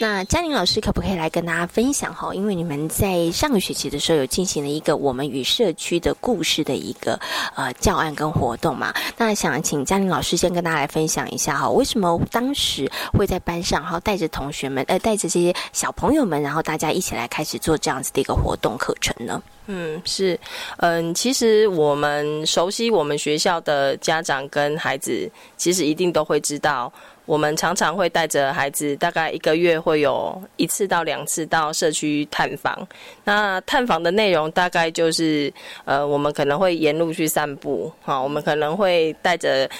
[0.00, 2.34] 那嘉玲老师可不可以来跟大家分享哈？
[2.34, 7.20] 因为你们在上个学期的时候有进行了一个我们与社区的故事的一个
[7.54, 8.94] 呃教案跟活动嘛？
[9.18, 19.42] 那想请嘉玲老师先跟大家来分享一下哈，为什么当时会在班上，然后带着同学们，呃，带着这些小朋友们，然后大家一起来开始做这样子的一个活动课程呢？
[19.66, 20.40] 嗯，是，
[20.78, 26.90] 嗯，其实我们熟悉我们学校的家长跟孩子，其实一定都会知道。
[27.30, 32.76] 我们常常会带着孩子，大概一个月会有一次到两次到社区探访。
[33.22, 35.52] 那探访的内容大概就是，
[35.84, 39.70] 呃，我们可能会沿路去散步，哈，我们可能会带着。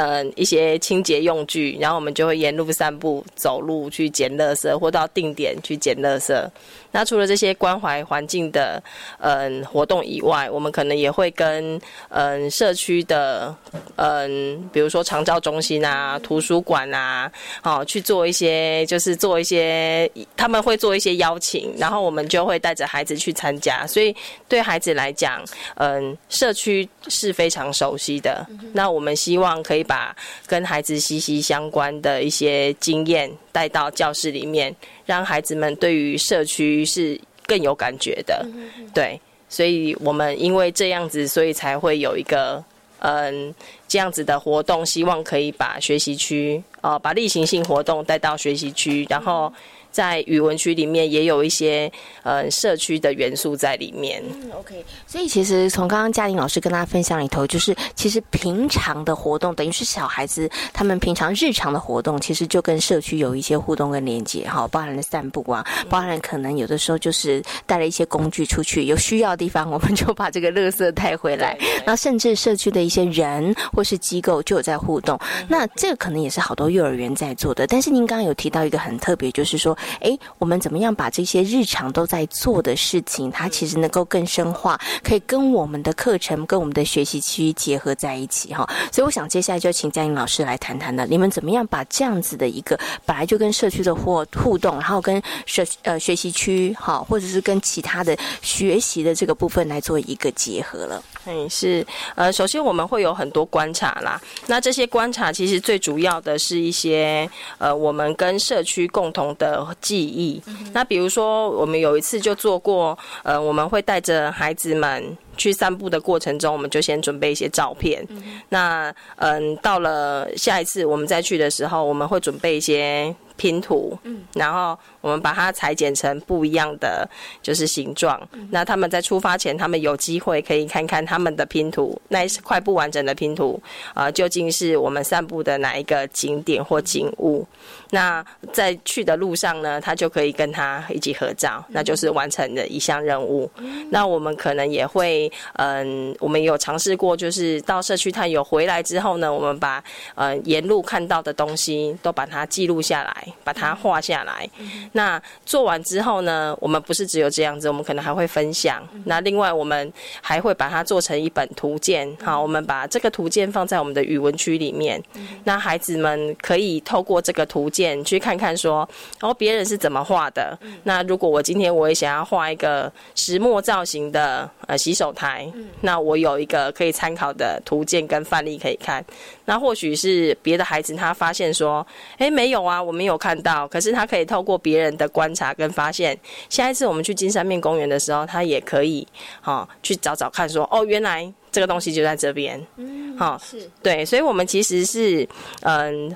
[0.00, 6.48] 嗯，一些清洁用具，然后我们就会沿路散步、走路去捡垃圾，或到定点去捡垃圾。
[6.92, 8.80] 那除了这些关怀环境的
[9.18, 11.80] 嗯活动以外，我们可能也会跟
[12.10, 13.52] 嗯社区的
[13.96, 17.30] 嗯，比如说长照中心啊、图书馆啊，
[17.60, 23.84] 好去做一些，就是做一些，他们会做一些邀请，然后我们就会带着孩子去参加。
[23.84, 24.14] 所以
[24.48, 28.46] 对孩子来讲，嗯，社区是非常熟悉的。
[28.72, 29.84] 那我们希望可以。
[29.88, 30.14] 把
[30.46, 34.72] 跟孩子息息相关的一些经验带到教室里面，
[35.04, 38.46] 让孩子们对于社区是更有感觉的。
[38.94, 42.62] 对，所以我们因为这样子，所以才会有一个
[43.00, 43.54] 嗯
[43.88, 49.52] 这样子的活动，希望可以把学习区呃把例行性活动带到学习区，然后。
[49.90, 51.90] 在语文区里面也有一些
[52.22, 54.22] 呃社区的元素在里面。
[54.34, 54.84] 嗯，OK。
[55.06, 71.58] 所以其实从刚刚嘉玲老师跟大家分享里头，就是其实平常的活动等于是小孩子他们平常日常的活动，其实就跟社区有一些互动跟连接哈，包含了散步啊，包含可能有的时候就是带了一些工具出去，有需要的地方我们就把这个垃圾带回来。
[71.86, 75.16] 那甚至社区的一些人或是机构就有在互动。
[75.46, 77.64] 那这个可能也是好多多幼儿园在做的。
[77.68, 88.68] 但是您刚刚有提到一个很特别，就是说，哎，我们怎么样把这些日常都在做的事情，它其实能够更深化，可以跟我们的课程、跟我们的学习区结合在一起哈。
[88.90, 101.00] 所以我想接下来就请嘉颖老师来谈谈的，你们怎么样把这样子的一个本来就跟社区的互互动，然后跟社呃学习区哈，或者是跟其他的学习的这个部分来做一个结合了。
[101.30, 104.18] 嗯，是呃，首先我们会有很多观察啦。
[104.46, 110.42] 那这些观察其实最主要的是一些呃，我们跟社区共同的记忆。
[110.72, 118.06] 那比如说，我们有一次就做过，呃，我们会带着孩子们去散步的过程中，我们就先准备一些照片。
[118.50, 124.78] 那嗯，到了下一次我们再去的时候，我们会准备一些拼图，嗯，然后。
[125.00, 127.08] 我们把它裁剪成不一样的
[127.40, 128.20] 就是形状，
[128.50, 133.58] 那他们在出发前，他们有机会可以看看他们的拼图，那一块不完整的拼图
[133.94, 137.46] 啊，究竟是我们散步的哪一个景点或景物？
[137.90, 138.22] 那
[138.52, 143.48] 在去的路上呢，他就可以跟他一起合照，那就是完成的一项任务。
[143.88, 149.82] 那我们可能也会，嗯，我们有尝试过，就是到社区探友回来之后呢，我们把
[150.14, 154.48] 呃沿路看到的东西都把它记录下来，把它画下来。
[154.92, 158.86] 那做完之后呢，我们不是只有这样子，我们可能还会分享。
[159.04, 162.08] 那另外，我们还会把它做成一本图鉴。
[162.22, 165.02] 好，我们把这个图鉴放在我们的语文区里面。
[165.44, 168.88] 那孩子们可以透过这个图鉴去看看，说
[169.20, 170.58] 哦，别人是怎么画的。
[170.84, 179.04] 那如果我今天我也想要画一个石墨造型的呃洗手台，那我有一个可以参考的图鉴跟范例可以看。
[179.46, 181.84] 那或许是别的孩子他发现说，
[182.18, 183.66] 哎，没有啊，我没有看到。
[183.66, 186.16] 可是他可以透过别人的观察跟发现，
[186.48, 189.04] 下一次我们去金山面公园的时候，他也可以
[189.40, 192.64] 哈去找找看，说哦，原来这个东西就在这边。
[192.76, 195.28] 嗯，好，是对，所以我们其实是
[195.62, 196.14] 嗯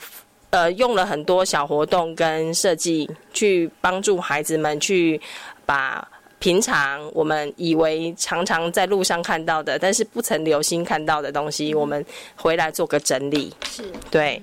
[0.51, 5.21] 呃用了很多小活动跟设计，去帮助孩子们去
[5.67, 6.07] 把。
[6.43, 13.55] 平常我们以为常常在路上看到的，但是不曾留心看到的东西，我们回来做个整理。
[13.71, 14.43] 是，对，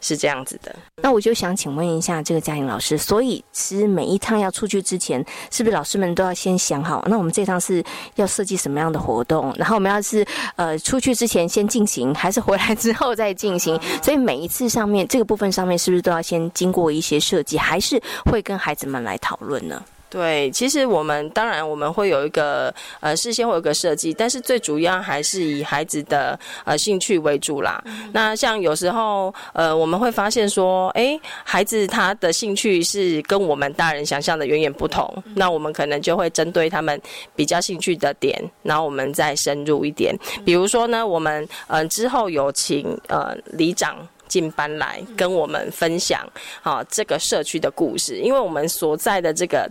[0.00, 0.72] 是这样子的。
[1.02, 5.18] 那我就想请问一下这个嘉颖老师，所以其实每一趟要出去之前，
[5.50, 7.04] 是不是老师们都要先想好？
[7.08, 7.82] 那我们这趟是
[8.14, 9.52] 要设计什么样的活动？
[9.58, 10.24] 然后我们要是
[10.54, 13.76] 呃出去之前先进行，还是回来之后再进行？
[14.00, 19.82] 所以每一次上面这个部分上面，是不是都要先经过一些设计，还是会跟孩子们来讨论呢？
[20.12, 27.82] 对，其实我们当然我们会有一个呃事先会有个设计，但是最主要还是以孩子的呃兴趣为主啦。
[28.12, 37.00] 那像有时候呃我们会发现说，哎，孩子他的兴趣是跟我们大人想象的远远不同，那我们可能就会针对他们
[37.34, 40.14] 比较兴趣的点，然后我们再深入一点。
[40.44, 43.96] 比如说呢，我们嗯之后有请呃里长。
[44.32, 46.26] 进班来跟我们分享，
[46.62, 49.70] 啊这个社区的故事，因为我们所在的这个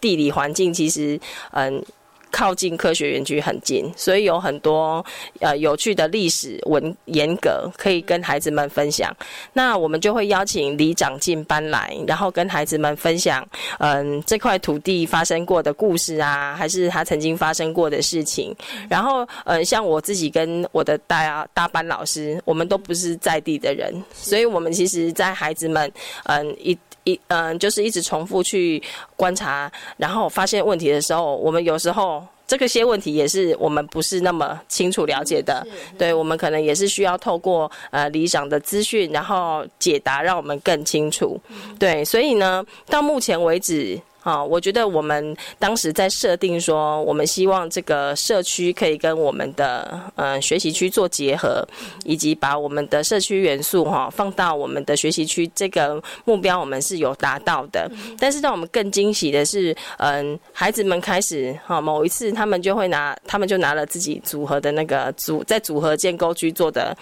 [0.00, 1.84] 地理环境，其实嗯。
[2.30, 5.04] 靠近科学园区很近，所以有很多
[5.40, 9.14] 呃有趣的历史文严格可以跟孩子们分享。
[9.52, 13.46] 那我们就会邀请里长进班来，然后跟孩子们分享，
[13.78, 18.54] 嗯，这块土地发生过的故事啊，还是他曾经发生过的事情。
[18.88, 25.90] 然后，嗯，像我自己跟我的大大班老师，我们都不是在地的人，所以我们其实，在孩子们，
[26.24, 26.78] 嗯，一。
[27.08, 28.82] 一嗯，就是一直重复去
[29.16, 35.66] 观察，然后发现问题的时候，我们有时候这个些问题也是我们不是那么清楚了解的，
[35.96, 41.40] 对我们可能也是需要透过呃理想的资讯，然后解答，让我们更清楚。
[41.78, 43.98] 对，所以呢，到目前为止。
[44.22, 51.66] 啊，我觉得我们当时在设定说，我们希望这个社区可以跟我们的呃学习区做结合，
[52.04, 57.90] 以及把我们的社区元素哈放到我们的学习区这个目标，我们是有达到的。
[58.18, 66.94] 但是让我们更惊喜的是，嗯，孩子们开始哈某一次，他们就会拿，他们就拿了自己组合的那个组在组合建构区做的，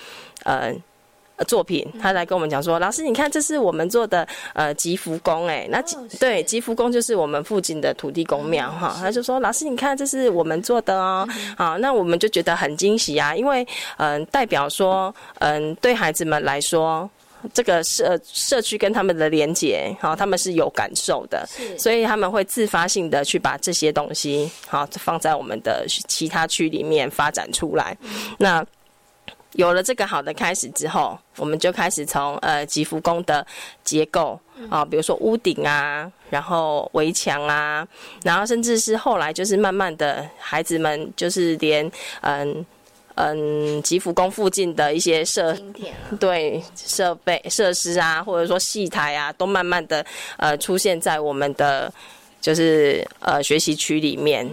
[0.45, 0.81] 嗯。
[1.45, 5.83] 作品，他来跟我们讲说：“老师，你看，这是我们做的呃吉福宫，哎，那
[6.19, 13.67] 对吉福宫就是我们附近的土地公庙哈。”他就说：“老师，你看，这是我们做的哦。”好，那我们就觉得很惊喜啊，因为
[13.99, 17.09] 嗯，代表说嗯，对孩子们来说，
[17.53, 21.47] 这个社社区跟他们的连接，好，他们是有感受的，
[21.79, 27.97] 所以他们会自发性的去把这些东西好放在我们的其他区里面发展出来，
[28.39, 28.65] 那。
[29.57, 33.47] 有了这个好的开始之后，我们就开始从呃吉福宫的
[33.83, 34.39] 结构
[34.71, 37.87] 啊，比如说屋顶啊，然后围墙啊，
[38.23, 41.91] 然后甚至是后来就是慢慢的孩子们就是连
[42.21, 42.65] 嗯
[43.15, 45.57] 嗯，吉福宫附近的一些设
[46.21, 50.05] 对设备设施啊，或者说戏台啊，都慢慢的
[50.37, 51.91] 呃出现在我们的
[52.47, 54.49] 就是呃学习区里面。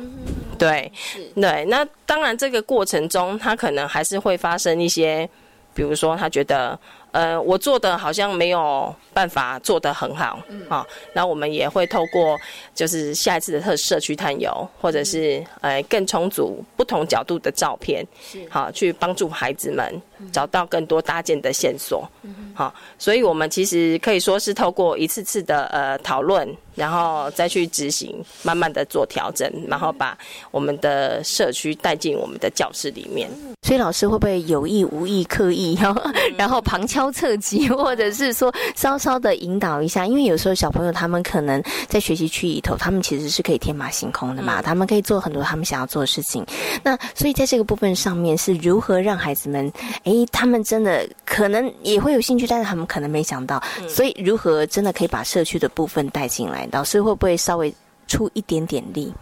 [0.58, 0.92] 对，
[1.36, 5.30] 对，那当然这个过程中，他可能还是会发生一些，
[5.76, 6.80] 比如说他觉得。
[7.14, 10.84] 呃，我做的好像没有办法做得很好，好，
[11.14, 12.36] 那我们也会透过
[12.74, 18.04] 就是下一次的特社区探游，或者是呃更充足不同角度的照片，
[18.50, 20.02] 好，去帮助孩子们
[20.32, 22.08] 找到更多搭建的线索，
[22.54, 30.18] 好，所以我们其实可以说是透过一次次的呃讨论，然后再去执行，慢慢的做调整，然后把
[30.52, 33.30] 我们的社区带进我们的教室里面。
[33.64, 36.02] 所以老师会不会有意无意刻意，然后
[36.38, 40.06] 然后旁敲侧击，或者是说稍稍的引导一下？
[40.06, 46.46] 因为有时候小朋友他们可能在学习区里头，他们其实是可以天马行空的嘛，他们可以做很多他们想要做的事情。
[46.84, 49.72] 那所以在这个部分上面，是如何让孩子们，
[50.04, 56.68] 哎，他们真的可能也会有兴趣，但是他们可能没想到，所以如何真的可以把社区的部分带进来？
[56.72, 57.74] 老师会不会稍微
[58.08, 59.14] 出一点点力？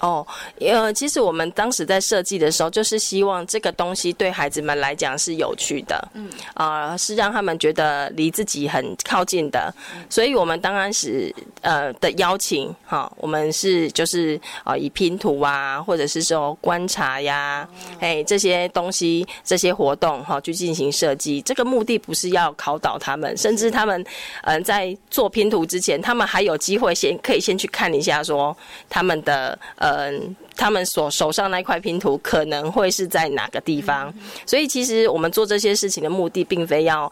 [0.00, 0.26] 哦，
[0.60, 9.72] 呃，其实我们当时在设计的时候，就是希望这个东西对孩子们来讲是有趣的，嗯，啊，是让他们觉得离自己很靠近的，
[10.08, 11.30] 所以我们当然是
[11.60, 24.02] 呃的邀请，哈，我们是就是啊以拼图啊，或者是说观察呀，哎这些东西这些活动哈去进行设计，这个目的不是要考倒他们，甚至他们
[24.44, 28.56] 嗯在做拼图之前，他们还有机会先可以先去看一下说
[28.88, 29.89] 他们的呃。
[29.90, 34.12] 嗯，他们所手上那块拼图可能会是在哪个地方？
[34.46, 37.10] 所以其实我们做这些事情的目的，并非要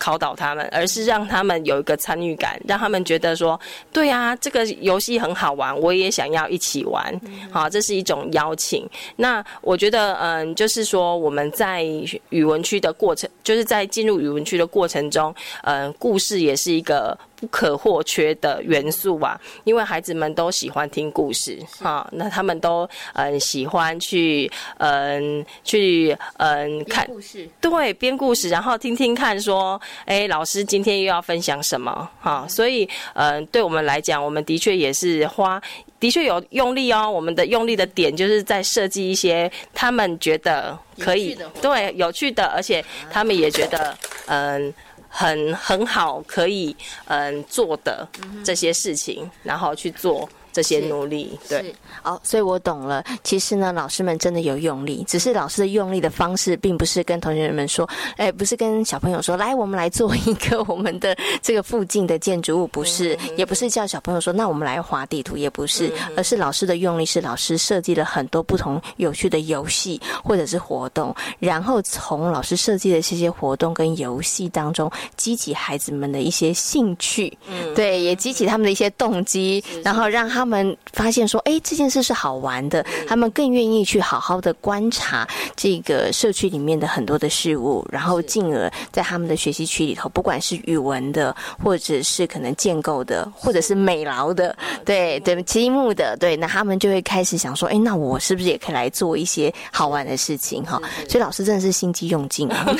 [0.00, 3.60] 考倒他们，而是让他们有一个参与感，让他们觉得说，
[3.92, 7.20] 对啊，这个游戏很好玩，我也想要一起玩。
[7.52, 8.88] 好，这是一种邀请。
[9.16, 11.84] 那我觉得，嗯，就是说我们在
[12.30, 15.34] 语文区的过程，就是在进入语文区的过程中，
[15.64, 17.16] 嗯，故事也是一个。
[17.40, 32.46] 不可或缺的元素啊，因为孩子们都喜欢听故事啊，那他们都嗯喜欢去嗯去嗯看故事，对编故事，然后听听看说，哎，老师今天又要分享什么哈？
[32.48, 35.60] 所以嗯，对我们来讲，我们的确也是花，
[35.98, 37.10] 的确有用力哦。
[37.10, 44.72] 我们的用力的点就是在设计一些他们觉得可以对有趣的，而且他们也觉得嗯。
[45.12, 46.76] 很很好，可以
[47.08, 48.06] 嗯做的
[48.44, 50.28] 这些事情，然后去做。
[50.52, 53.04] 这些努力，对，哦，所以我懂了。
[53.22, 80.39] 其实呢，老师们真的有用力，只是老师的用力的方式，并不是跟同学们说，哎，不是跟小朋友说，来，我们来做一个我们的这个附近的建筑物，不是，也不是叫小朋友说，那我们来画地图，也不是，而是老师的用力是老师设计了很多不同有趣的游戏或者是活动，然后从老师设计的这些活动跟游戏当中，激起孩子们的一些兴趣，嗯，对，也激起他们的一些动机，然后让他。
[80.40, 85.26] 他们发现说：“哎，这件事是好玩的。”他们更愿意去好好的观察
[85.56, 102.66] 这个社区里面的很多的事物，然后进而在他们的学习区里头，不管是语文的，或者是可能建构的，或者是美劳的，对对，积木的，对，那他们就会开始想说：“哎，那我是不是也可以来做一些好玩的事情？”哈，所以老师真的是心机用尽啊。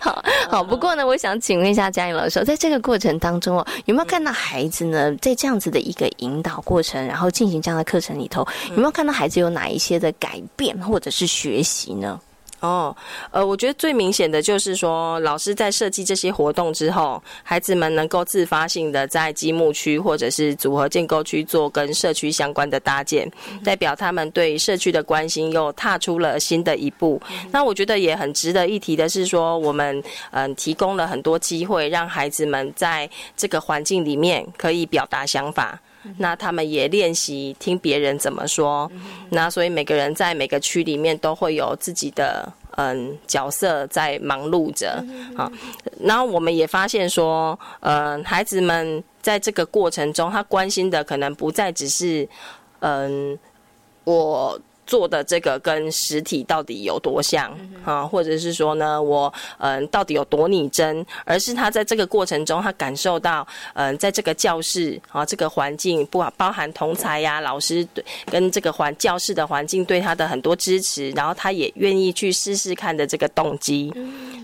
[0.00, 12.20] 好好，不过呢，我想请问一下嘉颖老师，在这个过程当中哦，有没有看到孩子呢，在这样子的一个引导过程，然后进行这样的课程里头，有没有看到孩子有哪一些的改变或者是学习呢？
[12.60, 12.96] 哦，
[13.30, 23.30] 呃，我觉得最明显的就是说，老师在设计这些活动之后，孩子们能够自发性的在积木区或者是组合建构区做跟社区相关的搭建，
[23.62, 27.20] 代表他们对社区的关心又踏出了新的一步。
[27.50, 35.78] 那我觉得也很值得一提的是说，我们嗯提供了很多机会，让孩子们在这个环境里面可以表达想法。
[36.18, 38.90] 那他们也练习听别人怎么说，
[39.30, 45.04] 那所以每个人在每个区里面都会有自己的嗯角色在忙碌着
[45.36, 45.50] 啊。
[46.00, 52.28] 然后我们也发现说，嗯，孩子们在这个过程中，他关心的可能不再只是
[52.80, 53.38] 嗯
[54.04, 54.60] 我。
[54.86, 57.50] 做的这个跟实体到底有多像
[57.84, 58.04] 啊？
[58.04, 61.04] 或者是说呢，我嗯到底有多拟真？
[61.24, 73.92] 而是他在这个过程中，他感受到嗯，在这个教室啊，这个环境不包含同才呀、老师对跟这个环教室的环境对他的很多支持，然后他也愿意去试试看的这个动机。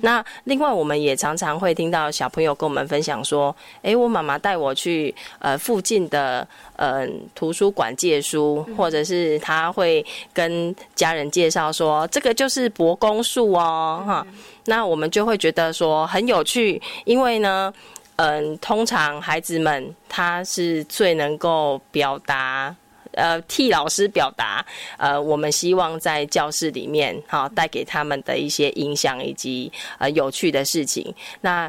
[0.02, 14.26] 那另外，我们也常常会听到小朋友跟我们分享说：“诶，我妈妈带我去呃附近的嗯图书馆借书，或者是他会。”跟家人介绍说，这个就是博公树哦，哈，
[14.66, 17.72] 那我们就会觉得说很有趣，因为呢，
[18.16, 22.74] 嗯，通常孩子们他是最能够表达。
[23.14, 24.64] 呃，替老师表达，
[24.96, 31.12] 呃，我们希望在教室里面，哈，带给他们的一些影响以及呃有趣的事情。
[31.40, 31.68] 那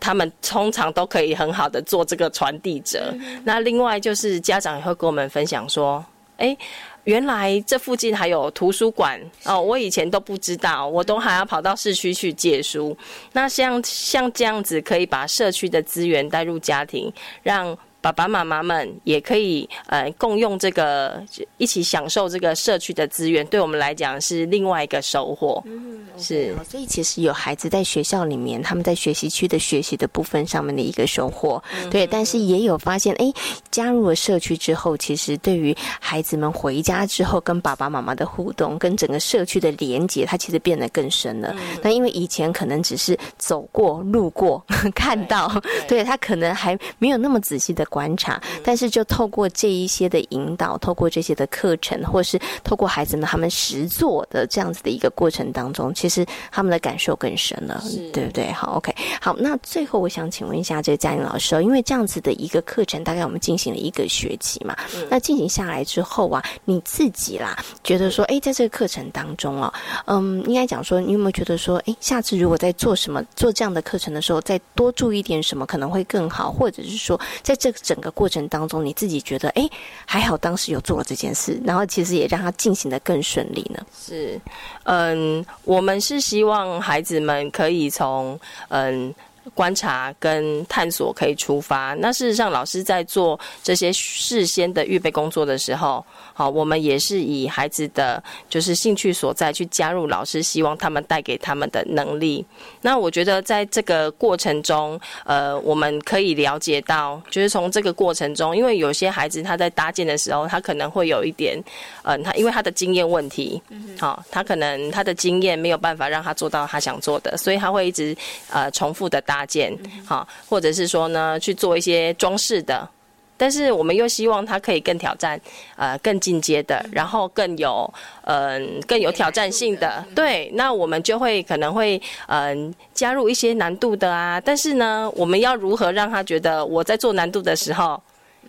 [0.00, 3.14] 他们通常都可以很好的做这个传递者。
[3.44, 6.04] 那另外就是家长也会跟我们分享说，
[6.38, 6.56] 哎，
[7.04, 12.96] 原来这附近还有图书馆哦，我以前都不知道，我都还要跑到市区去借书。
[13.32, 17.76] 那像像这样子，可以把社区的资源带入家庭，让。
[18.00, 21.22] 爸爸妈妈们也可以呃共用这个，
[21.58, 25.62] 一起享受这个社区的资源，对我们来讲是另外一个收获。
[25.66, 26.54] 嗯，是。
[26.66, 32.06] 所以其实有孩子在学校里面，他们在学习区的学习的部分上面的一个收获，对。
[32.06, 33.30] 但是也有发现，哎，
[33.70, 41.54] 加入了社区之后，其实对于孩子们回家之后跟爸爸妈妈的互动，跟整个社区的连接，它其实变得更深了。
[41.82, 45.52] 那因为以前可能只是走过、路过、看到，
[45.86, 47.84] 对他可能还没有那么仔细的。
[47.90, 57.82] 观察，但是就透过这一些的引导，透过这些的课程，或是透过孩子们他们实做的这样子的一个过程当中，其实他们的感受更深了，
[58.12, 58.50] 对不对？
[58.52, 64.76] 好，OK，好，那最后我想请问一下这个嘉玲老师哦，因为这样子的一个课程，大概我们进行了一个学期嘛，
[65.10, 69.72] 那进行下来之后啊，你自己啦，觉得说，哎，在这个课程当中哦，
[70.06, 77.79] 嗯，应该讲说，你有没有觉得说，哎，下次如果在做什么做这样的课程的时候，再多注意点什么，可能会更好，或者是说，在这个。
[77.82, 79.68] 整个过程当中，你自己觉得哎，
[80.06, 83.84] 还好当时有做了这件事，然后其实也让他进行的更顺利呢。
[83.98, 84.40] 是，
[84.84, 89.14] 嗯，我们是希望孩子们可以从嗯。
[89.54, 91.94] 观察跟探索可以出发。
[91.94, 102.44] 那事实上，老师在做这些事先的预备工作的时候，好，我们也是以孩子的就是兴趣所在去加入老师希望他们带给他们的能力。
[102.80, 111.62] 那我觉得在这个过程中，呃，我们可以了解到，就是从这个过程中，因为有些孩子他在搭建的时候，他可能会有一点，
[112.02, 113.60] 嗯，他因为他的经验问题，
[113.98, 118.16] 好，他可能他的经验没有办法让他做到他想做的，所以他会一直
[118.48, 119.44] 呃重复的搭。
[119.50, 119.76] 建
[120.06, 122.88] 好，或者是说呢，去做一些装饰的，
[123.36, 125.40] 但是我们又希望它可以更挑战，
[125.76, 127.92] 呃，更进阶的，然后更有，
[128.26, 130.04] 嗯，更有挑战性的。
[130.14, 134.40] 对，那我们就会可能会，嗯，加入一些难度的啊。
[134.40, 138.00] 但是呢，我们要如何让他觉得我在做难度的时候，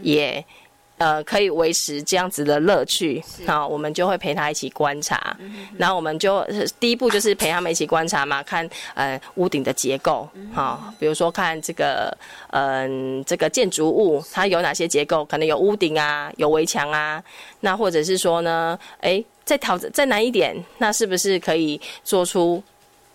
[0.01, 0.45] 也。
[1.01, 5.35] 呃，可以维持这样子的乐趣，好，我们就会陪他一起观察。
[5.75, 6.45] 然后我们就
[6.79, 12.15] 第一步就是陪他们一起观察嘛，看呃屋顶的结构，好，比如说看这个
[12.51, 17.23] 嗯这个建筑物它有哪些结构，可能有屋顶啊，有围墙啊，
[17.61, 22.61] 那或者是说呢，哎，再调再难一点，那是不是可以做出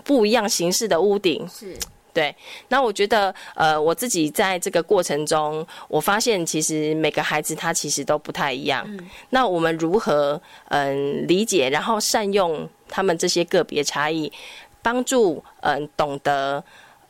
[0.03, 1.49] 不一样形式的屋顶？
[1.49, 1.77] 是。
[2.17, 2.35] 对，
[2.69, 8.89] 那我觉得，呃，我自己在这个过程中，我发现其实每个孩子他其实都不太一样。
[9.29, 14.33] 那我们如何，嗯，理解，然后善用他们这些个别差异，
[14.81, 16.65] 帮助嗯懂得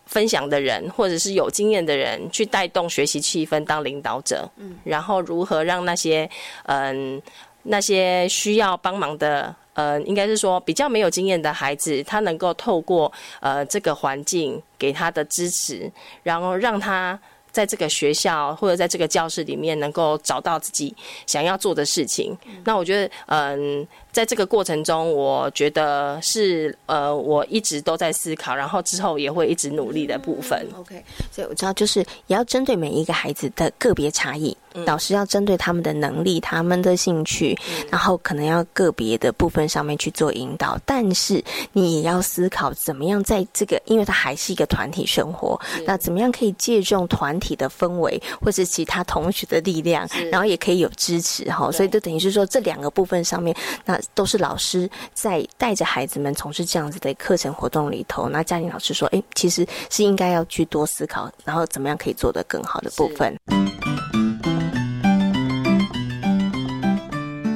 [0.07, 4.51] 分享的人，或者是有经验的人，去带动学习气氛，当领导者。
[4.57, 6.29] 嗯，然后如何让那些
[6.65, 7.23] 嗯
[7.67, 9.55] 那些需要帮忙的。
[9.75, 15.93] 呃，应该是说比较没有经验的孩子，他能够透过呃这个环境给他的支持，
[16.23, 20.97] 然后让他在这个学校或者在这个教室里面能够找到自己
[21.27, 22.35] 想要做的事情。
[22.65, 23.87] 那我觉得，嗯。
[24.17, 30.67] 在这个过程中，我觉得是呃，我一直都在思考，然后之后也会一直努力的部分。
[30.75, 34.57] OK，所以我知道，就是也要针对每一个孩子的个别差异，
[34.87, 37.55] 老师要针对他们的能力、他们的兴趣，
[37.91, 40.81] 然后可能要个别的部分上面去做引导。
[40.87, 41.45] 但是
[41.75, 51.71] 你也要思考，怎么样在这个，因为它还是一个团体生活，那怎么样可以借重团体的氛围，或是其他同学的力量，然后也可以有支持哈。
[51.71, 53.55] 所以就等于是说，这两个部分上面，
[53.85, 54.01] 那。
[54.15, 63.37] 都是老师在带着孩子们从事这样子的课程活动里头，那家庭老师说：“哎，其实是应该要去多思考，然后怎么样可以做得更好的部分。”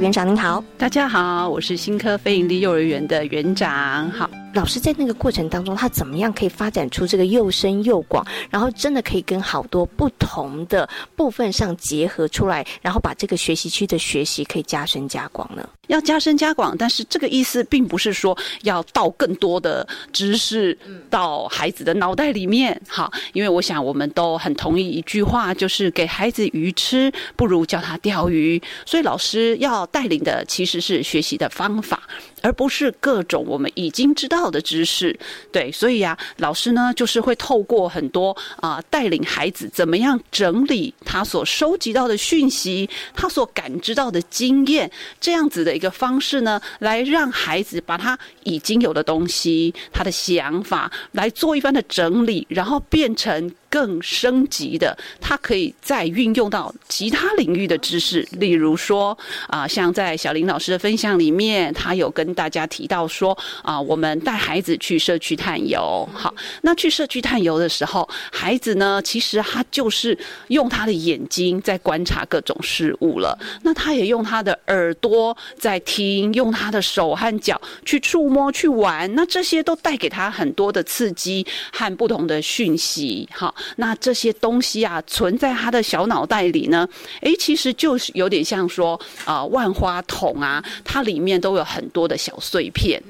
[0.01, 4.31] 园长您好，大家好，我是新科非营利幼儿园的园长，好。
[4.55, 15.69] 老师在那个过程当中，他怎么样可以发展出这个又深又广，然后真的可以跟好多不同的部分上结合出来，然后把这个学习区的学习可以加深加广呢？
[15.87, 20.77] 要加深加广，但是这个意思并不是说要倒更多的知识
[21.09, 22.81] 到孩子的脑袋里面。
[22.89, 28.61] 好，因为我想我们都很同意一句话，就是给孩子鱼吃，不如教他钓鱼。
[28.85, 32.03] 所以老师要带领的其实是学习的方法。
[32.43, 35.19] 而不是各种我们已经知道的知识，
[35.53, 53.51] 对，所以呀，老师呢就是会透过很多啊，带领孩子怎么样整理他所收集到的讯息，他所感知到的经验，这样子的一个方式呢，来让孩子把他已经有的东西、他的想法来做一番的整理，然后变成。
[53.71, 59.17] 更升级的，它可以再运用到其他领域的知识，例如说
[59.47, 70.17] 啊，像在小林老师的分享里面，他有跟大家提到说啊，我们带孩子去社区探游，好，那去社区探游的时候，孩子呢，其实他就是
[70.49, 83.55] 用他的眼睛在观察各种事物了，那他也用他的耳朵在听，用他的手和脚去触摸、去玩，那这些都带给他很多的刺激和不同的讯息，好。
[83.77, 86.89] 那这些东西啊，存在他的小脑袋里呢，
[87.23, 93.03] 诶，其实就是有点像说啊，万花筒啊，它里面都有很多的小碎片。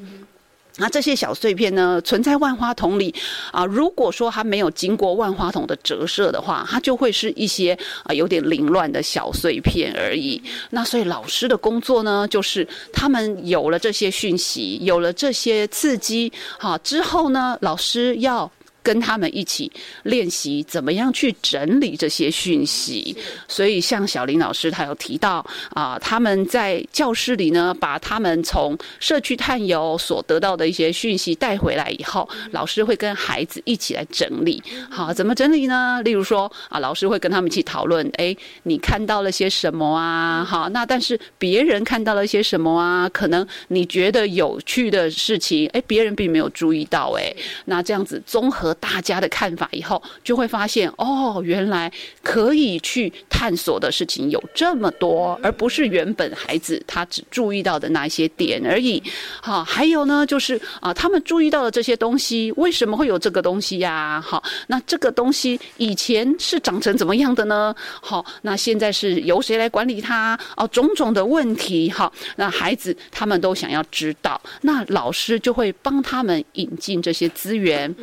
[0.77, 3.15] 那这些小碎片呢，存在万花筒里
[3.53, 3.67] 啊。
[3.67, 10.41] 如果说它没有经过万花筒的折射的话，它就会是一些啊有点凌乱的小碎片而已。
[10.71, 18.51] 那所以老师的工作呢，就是他们有了这些讯息，有了这些刺激，好之后呢，老师要。
[18.83, 19.70] 跟他们一起
[20.05, 23.16] 练习怎么样去整理这些讯息，
[23.47, 34.62] 所以像小林老师他有提到啊，他们在教室里呢，把他们从社区探游所得到的一些讯息带回来以后，老师会跟孩子一起来整理。
[34.91, 36.01] 好，怎么整理呢？
[36.03, 40.45] 例如说啊，老师会跟他们一起讨论，哎，你看到了些什么啊？
[40.45, 43.09] 好，那但是别人看到了些什么啊？
[43.11, 47.35] 可能你觉得有趣的事情，哎，别人并没有注意到，哎，
[47.66, 48.70] 那这样子综合。
[48.75, 51.91] 大家的看法以后，就会发现哦，原来
[52.23, 59.03] 可以去探索的事情有这么多，而不是原本孩子他只注意到的那些点而已。
[59.41, 64.21] 好，还有呢，就是啊，他们注意到的这些东西，为什么会有这个东西呀？
[64.21, 67.75] 好，那这个东西以前是长成怎么样的呢？
[68.01, 70.39] 好，那现在是由谁来管理它？
[70.57, 77.95] 哦，种种的问题，好，那孩子他们都想要知道，那老师就会帮他们引进这些资源。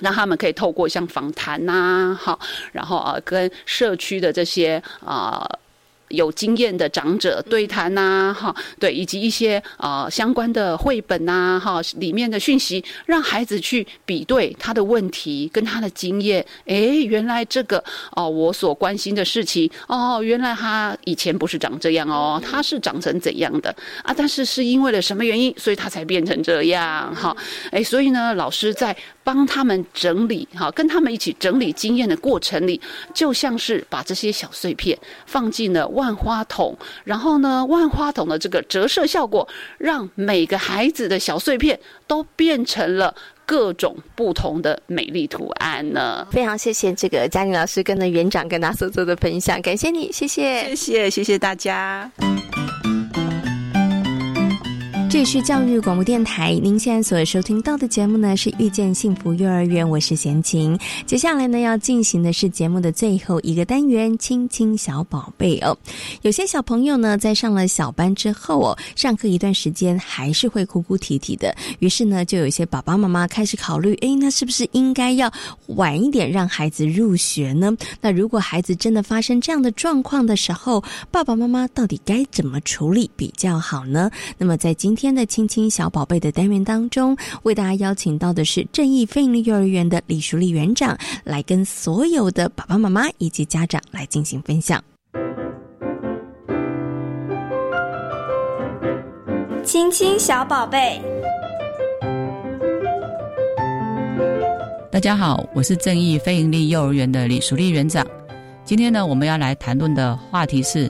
[0.00, 2.38] 让他们可以透过像访谈呐，好，
[2.72, 5.46] 然后啊，跟社区的这些啊。
[6.12, 16.44] 有经验的长者对谈呐，哈，对，以及一些啊相关的绘本呐，哈，里面的讯息，让孩子去比对他的问题跟他的经验。
[16.66, 16.74] 哎，
[17.06, 17.82] 原来这个
[18.14, 23.74] 哦，我所关心的事情哦，原来他以前不是长这样哦，他是长成怎样的
[24.04, 24.12] 啊？
[24.14, 27.14] 但是是因为了什么原因，所以他才变成这样？
[27.14, 27.34] 哈，
[27.70, 32.80] 哎，所以呢，老师在帮他们整理，哈，跟他们一起整理经验的过程里，
[33.14, 35.86] 就像是把这些小碎片放进了。
[35.88, 37.64] 万花筒，然后呢？
[37.66, 39.46] 万花筒的这个折射效果，
[39.78, 43.14] 让每个孩子的小碎片都变成了
[43.44, 46.26] 各种不同的美丽图案呢。
[46.30, 52.10] 非常谢谢这个嘉玲老师跟的园长跟他所做的分享，感谢你，谢谢，谢谢，谢谢大家。
[55.12, 60.74] 这里是教育广播电台，您现在所收听到的节目呢是遇见幸福幼儿园，我是贤琴。
[61.04, 65.76] 接下来呢要进行的是节目的最后一个单元——亲亲小宝贝哦。
[66.22, 75.30] 有些小朋友呢在上了小班之后哦，上课一段时间还是会哭哭啼啼的，于是呢就有一些爸爸妈妈开始考虑：哎，那是不是应该要
[75.66, 77.70] 晚一点让孩子入学呢？
[78.00, 84.10] 那如果孩子真的发生这样的状况的时候，爸爸妈妈到底该怎么处理比较好呢？
[84.38, 85.01] 那么在今天。
[85.02, 94.80] 天的亲亲小宝贝的单元当中，为大家邀请到的是正义非营利幼儿园的李淑丽园长，来跟所有的爸爸妈妈以及家长来进行分享。
[99.64, 101.02] 亲亲小宝贝，
[104.88, 108.06] 大家好，我是正义非营利幼儿园的李淑丽园长。
[108.64, 110.88] 今天呢，我们要来谈论的话题是。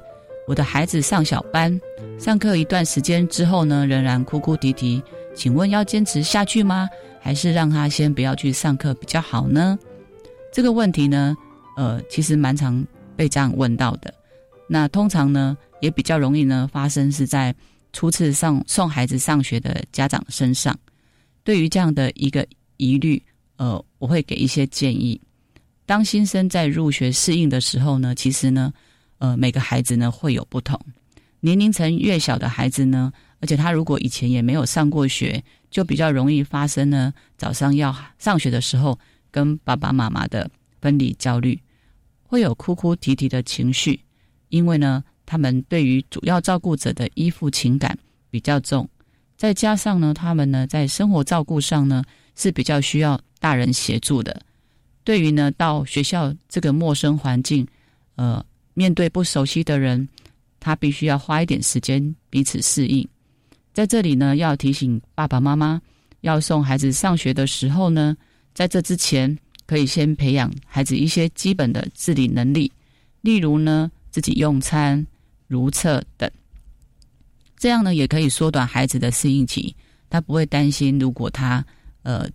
[0.48, 1.80] 我的孩子上小班，
[2.22, 5.02] 上课一段时间之后呢，仍然哭哭啼啼。
[5.34, 6.88] 请问要坚持下去吗？
[7.20, 9.76] 还是让他先不要去上课比较好呢？
[10.52, 11.36] 这个问题呢，
[11.76, 14.14] 呃，其实蛮常被这样问到的。
[14.68, 17.52] 那通常呢，也比较容易呢发生是在
[17.92, 20.78] 初次上送孩子上学的家长身上，
[21.42, 22.46] 对于这样的一个
[22.76, 23.20] 疑虑，
[23.56, 25.20] 呃，我会给一些建议。
[25.86, 28.72] 当新生在入学适应的时候呢，其实呢，
[29.18, 30.80] 呃，每个孩子呢会有不同。
[31.44, 38.96] 年龄层越小的孩子呢，而且他如果以前也没有上过学，就比较容易发生呢，早上要上学的时候
[39.28, 40.48] 跟爸爸妈妈的
[40.80, 41.60] 分离焦虑，
[42.22, 43.98] 会有哭哭啼啼的情绪，
[44.50, 47.98] 因为呢，他们对于主要照顾者的依附情感
[48.30, 48.88] 比较重，
[49.36, 52.04] 再加上呢，他们呢在生活照顾上呢
[52.36, 54.40] 是比较需要大人协助的。
[55.02, 57.66] 对于呢，到学校这个陌生环境，
[58.14, 60.08] 呃，面对不熟悉的人，
[60.62, 63.06] 他必须要花一点时间彼此适应。
[63.72, 65.82] 在这里呢，要提醒爸爸妈妈，
[66.20, 68.16] 要送孩子上学的时候呢，
[68.54, 69.36] 在这之前
[69.66, 72.70] 可以先培养孩子一些基本的自理能力，
[73.22, 75.04] 例如呢，自己用餐、
[75.48, 76.30] 如厕等。
[77.56, 79.74] 这样呢，也可以缩短孩子的适应期，
[80.08, 81.64] 他不会担心如果他
[82.04, 82.28] 呃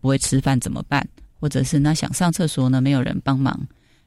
[0.00, 1.04] 不会吃饭怎么办。
[1.38, 3.60] 或者是那想上厕所呢，没有人帮忙。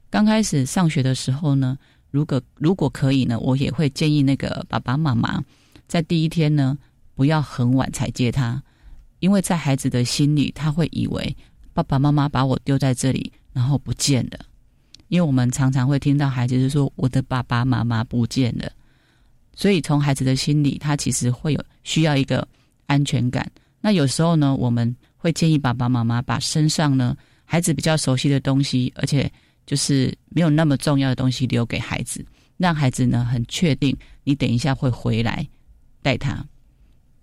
[0.10, 1.78] 刚开始上学的时候呢，
[2.12, 5.43] 如果如果可以呢，我也会建议那个爸爸妈妈
[5.88, 6.78] 在第一天呢，
[7.16, 8.62] 不要很晚才接他，
[9.20, 11.36] 因为在孩子的心里，他会以为
[11.74, 14.39] 爸爸妈妈把我丢在这里，然后不见了。
[15.07, 18.72] 因为我们常常会听到孩子是说我的爸爸妈妈不见了，
[19.55, 22.47] 所以从孩子的心里，他其实会有需要一个
[22.86, 23.49] 安全感。
[23.82, 24.95] 那有时候呢，我们。
[25.22, 29.30] 会建议爸爸妈妈把身上呢孩子比较熟悉的东西，而且
[29.70, 32.26] 就是没有那么重要的东西留给孩子，
[32.57, 35.47] 让孩子呢很确定你等一下会回来
[36.01, 36.43] 带他。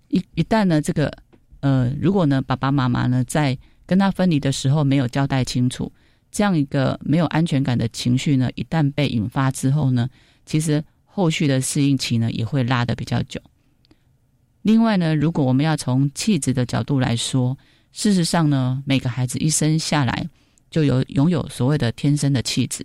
[0.07, 1.13] 一一旦呢这个
[1.59, 5.93] 呃，如果呢爸爸妈妈呢在跟他分离的时候没有交代清楚，
[6.31, 10.09] 这样一个没有安全感的情绪呢，一旦被引发之后呢，
[10.45, 13.41] 其实后续的适应期呢也会拉得比较久。
[14.63, 17.59] 另外呢，如果我们要从气质的角度来说，
[17.91, 20.29] 事实上呢，每个孩子一生下来
[20.71, 22.85] 就有拥有所谓的天生的气质。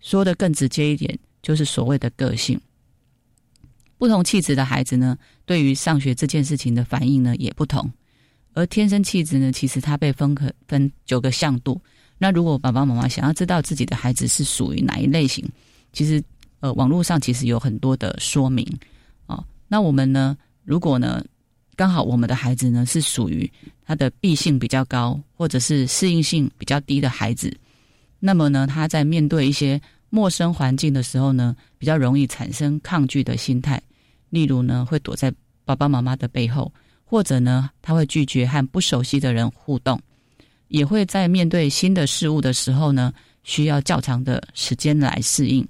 [0.00, 2.60] 说的更直接一点，就是所谓的个性。
[3.98, 7.90] 不同气质的孩子呢，对于上学这件事情的反应呢也不同。
[8.52, 11.80] 而天生气质呢，其实它被分可分九个向度。
[12.18, 15.44] 那如果爸爸妈妈想要知道自己的孩子是属于哪一类型，
[15.92, 16.22] 其实
[16.60, 18.66] 呃网络上其实有很多的说明
[19.26, 19.44] 啊。
[19.68, 21.24] 那我们呢，如果呢？
[21.76, 23.48] 刚好我们的孩子呢是属于
[23.84, 27.54] 他的闭性比较高，或者是适应性比较低的孩子，
[28.18, 33.80] 那么呢他在面对一些陌生环境的时候呢，比较容易产生抗拒的心态，
[34.30, 35.30] 例如呢会躲在
[35.66, 36.72] 爸爸妈妈的背后，
[37.04, 40.00] 或者呢他会拒绝和不熟悉的人互动，
[40.68, 43.12] 也会在面对新的事物的时候呢
[43.44, 45.66] 需要较长的时间来适应。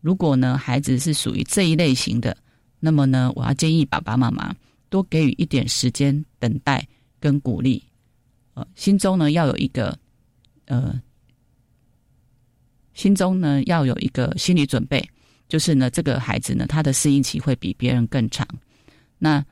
[0.00, 2.36] 如果呢孩子是属于这一类型的，
[2.78, 4.54] 那么呢我要建议爸爸妈妈。
[4.96, 6.88] 多给予一点时间等待
[7.20, 7.82] 跟鼓励，
[8.54, 9.98] 呃，心中呢要有一个，
[10.64, 10.98] 呃，
[12.94, 15.06] 心中呢要有一个心理准备，
[15.48, 18.48] 就是呢这个孩子呢他的适应期会比别人更长，
[19.18, 19.44] 那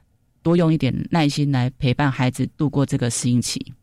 [0.42, 3.74] 多用一点耐心来陪伴孩子度过这个适应期。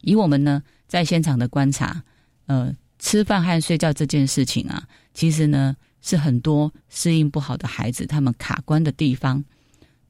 [0.00, 2.02] 以我们呢在现场的观察，
[2.46, 9.44] 呃，吃饭和睡觉这件事情啊，其实呢是很多适应不好的孩子他们卡关的地方。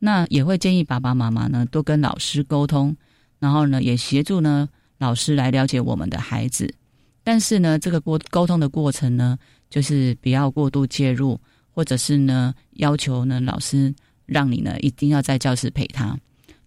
[0.03, 2.96] 那也会建议爸爸妈妈呢多跟老师沟通，
[3.38, 6.74] 然后呢也协助呢老师来了解我们的孩子。
[7.22, 9.38] 但是呢，这个过沟通的过程呢，
[9.68, 11.38] 就是不要过度介入，
[11.70, 13.94] 或者是呢要求呢老师
[14.24, 16.18] 让你呢一定要在教室陪他，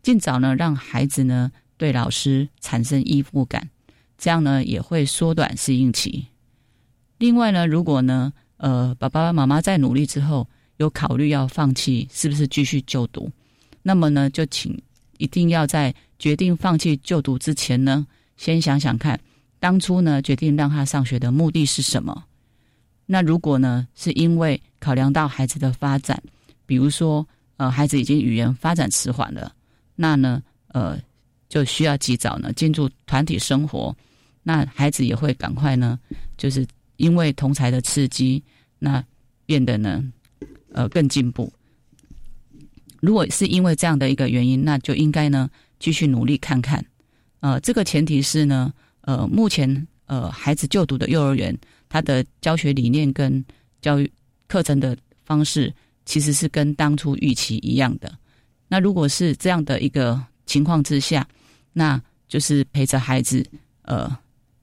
[0.04, 3.68] 尽早呢让孩子呢对老师产生依附感，
[4.16, 6.28] 这样呢也会缩短适应期。
[7.18, 10.48] 另外呢，如果呢呃爸爸妈妈在努力之后。
[10.78, 13.32] 有考虑要放弃，是不是继续就读？
[13.82, 14.80] 那么呢，就请
[15.18, 18.06] 一定要在决定放弃就读之前呢，
[18.38, 19.20] 先想想看，
[19.60, 22.24] 当初呢决定让他上学的目的是什么？
[23.06, 26.22] 那如果呢是因为考量到孩子的发展，
[26.66, 29.54] 比如说呃孩子已经语言发展迟缓了，
[29.96, 30.98] 那呢呃
[31.50, 33.96] 就需要及早呢进入团体生活，
[34.42, 36.00] 那孩子也会赶快呢，
[36.38, 36.66] 就是
[36.96, 38.42] 因为同才的刺激，
[38.80, 39.04] 那
[39.46, 40.04] 变得呢。
[40.74, 41.52] 呃，更进步。
[43.00, 45.50] 如果是因为这样的一个原因，那就应该呢
[45.80, 46.84] 继续努力看看。
[47.42, 51.58] 呃，这个前提是呢，呃，目前呃孩子就读的幼儿园，
[51.90, 53.44] 他的教学理念跟
[53.82, 54.10] 教育
[54.48, 55.74] 课程的方式，
[56.06, 58.12] 其实是跟当初预期一样的。
[58.70, 61.28] 那如果是这样的一个情况之下，
[61.74, 63.46] 那就是陪着孩子，
[63.82, 64.10] 呃，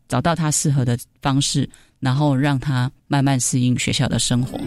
[0.09, 4.59] 找到他适合的方式，然后让他慢慢适应学校的生活。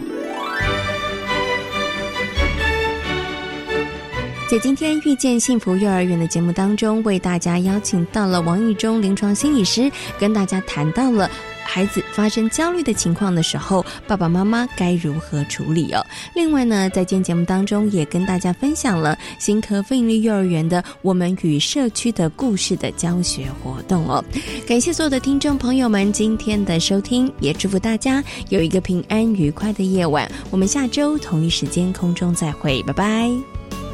[4.54, 11.28] 在今天遇见幸福幼儿园的节目当中，为大家邀请到了王玉忠临床心理师，跟大家谈到了。
[11.64, 16.06] 孩子发生焦虑的情况的时候，爸爸妈妈该如何处理哦？
[16.36, 24.24] 另外呢，在今天节目当中也跟大家分享了新科非营利幼儿园的《我们与社区的故事》的教学活动哦。
[24.68, 30.30] 感谢所有的听众朋友们今天的收听，也祝福大家有一个平安愉快的夜晚。
[30.52, 33.32] 我们下周同一时间空中再会，拜拜。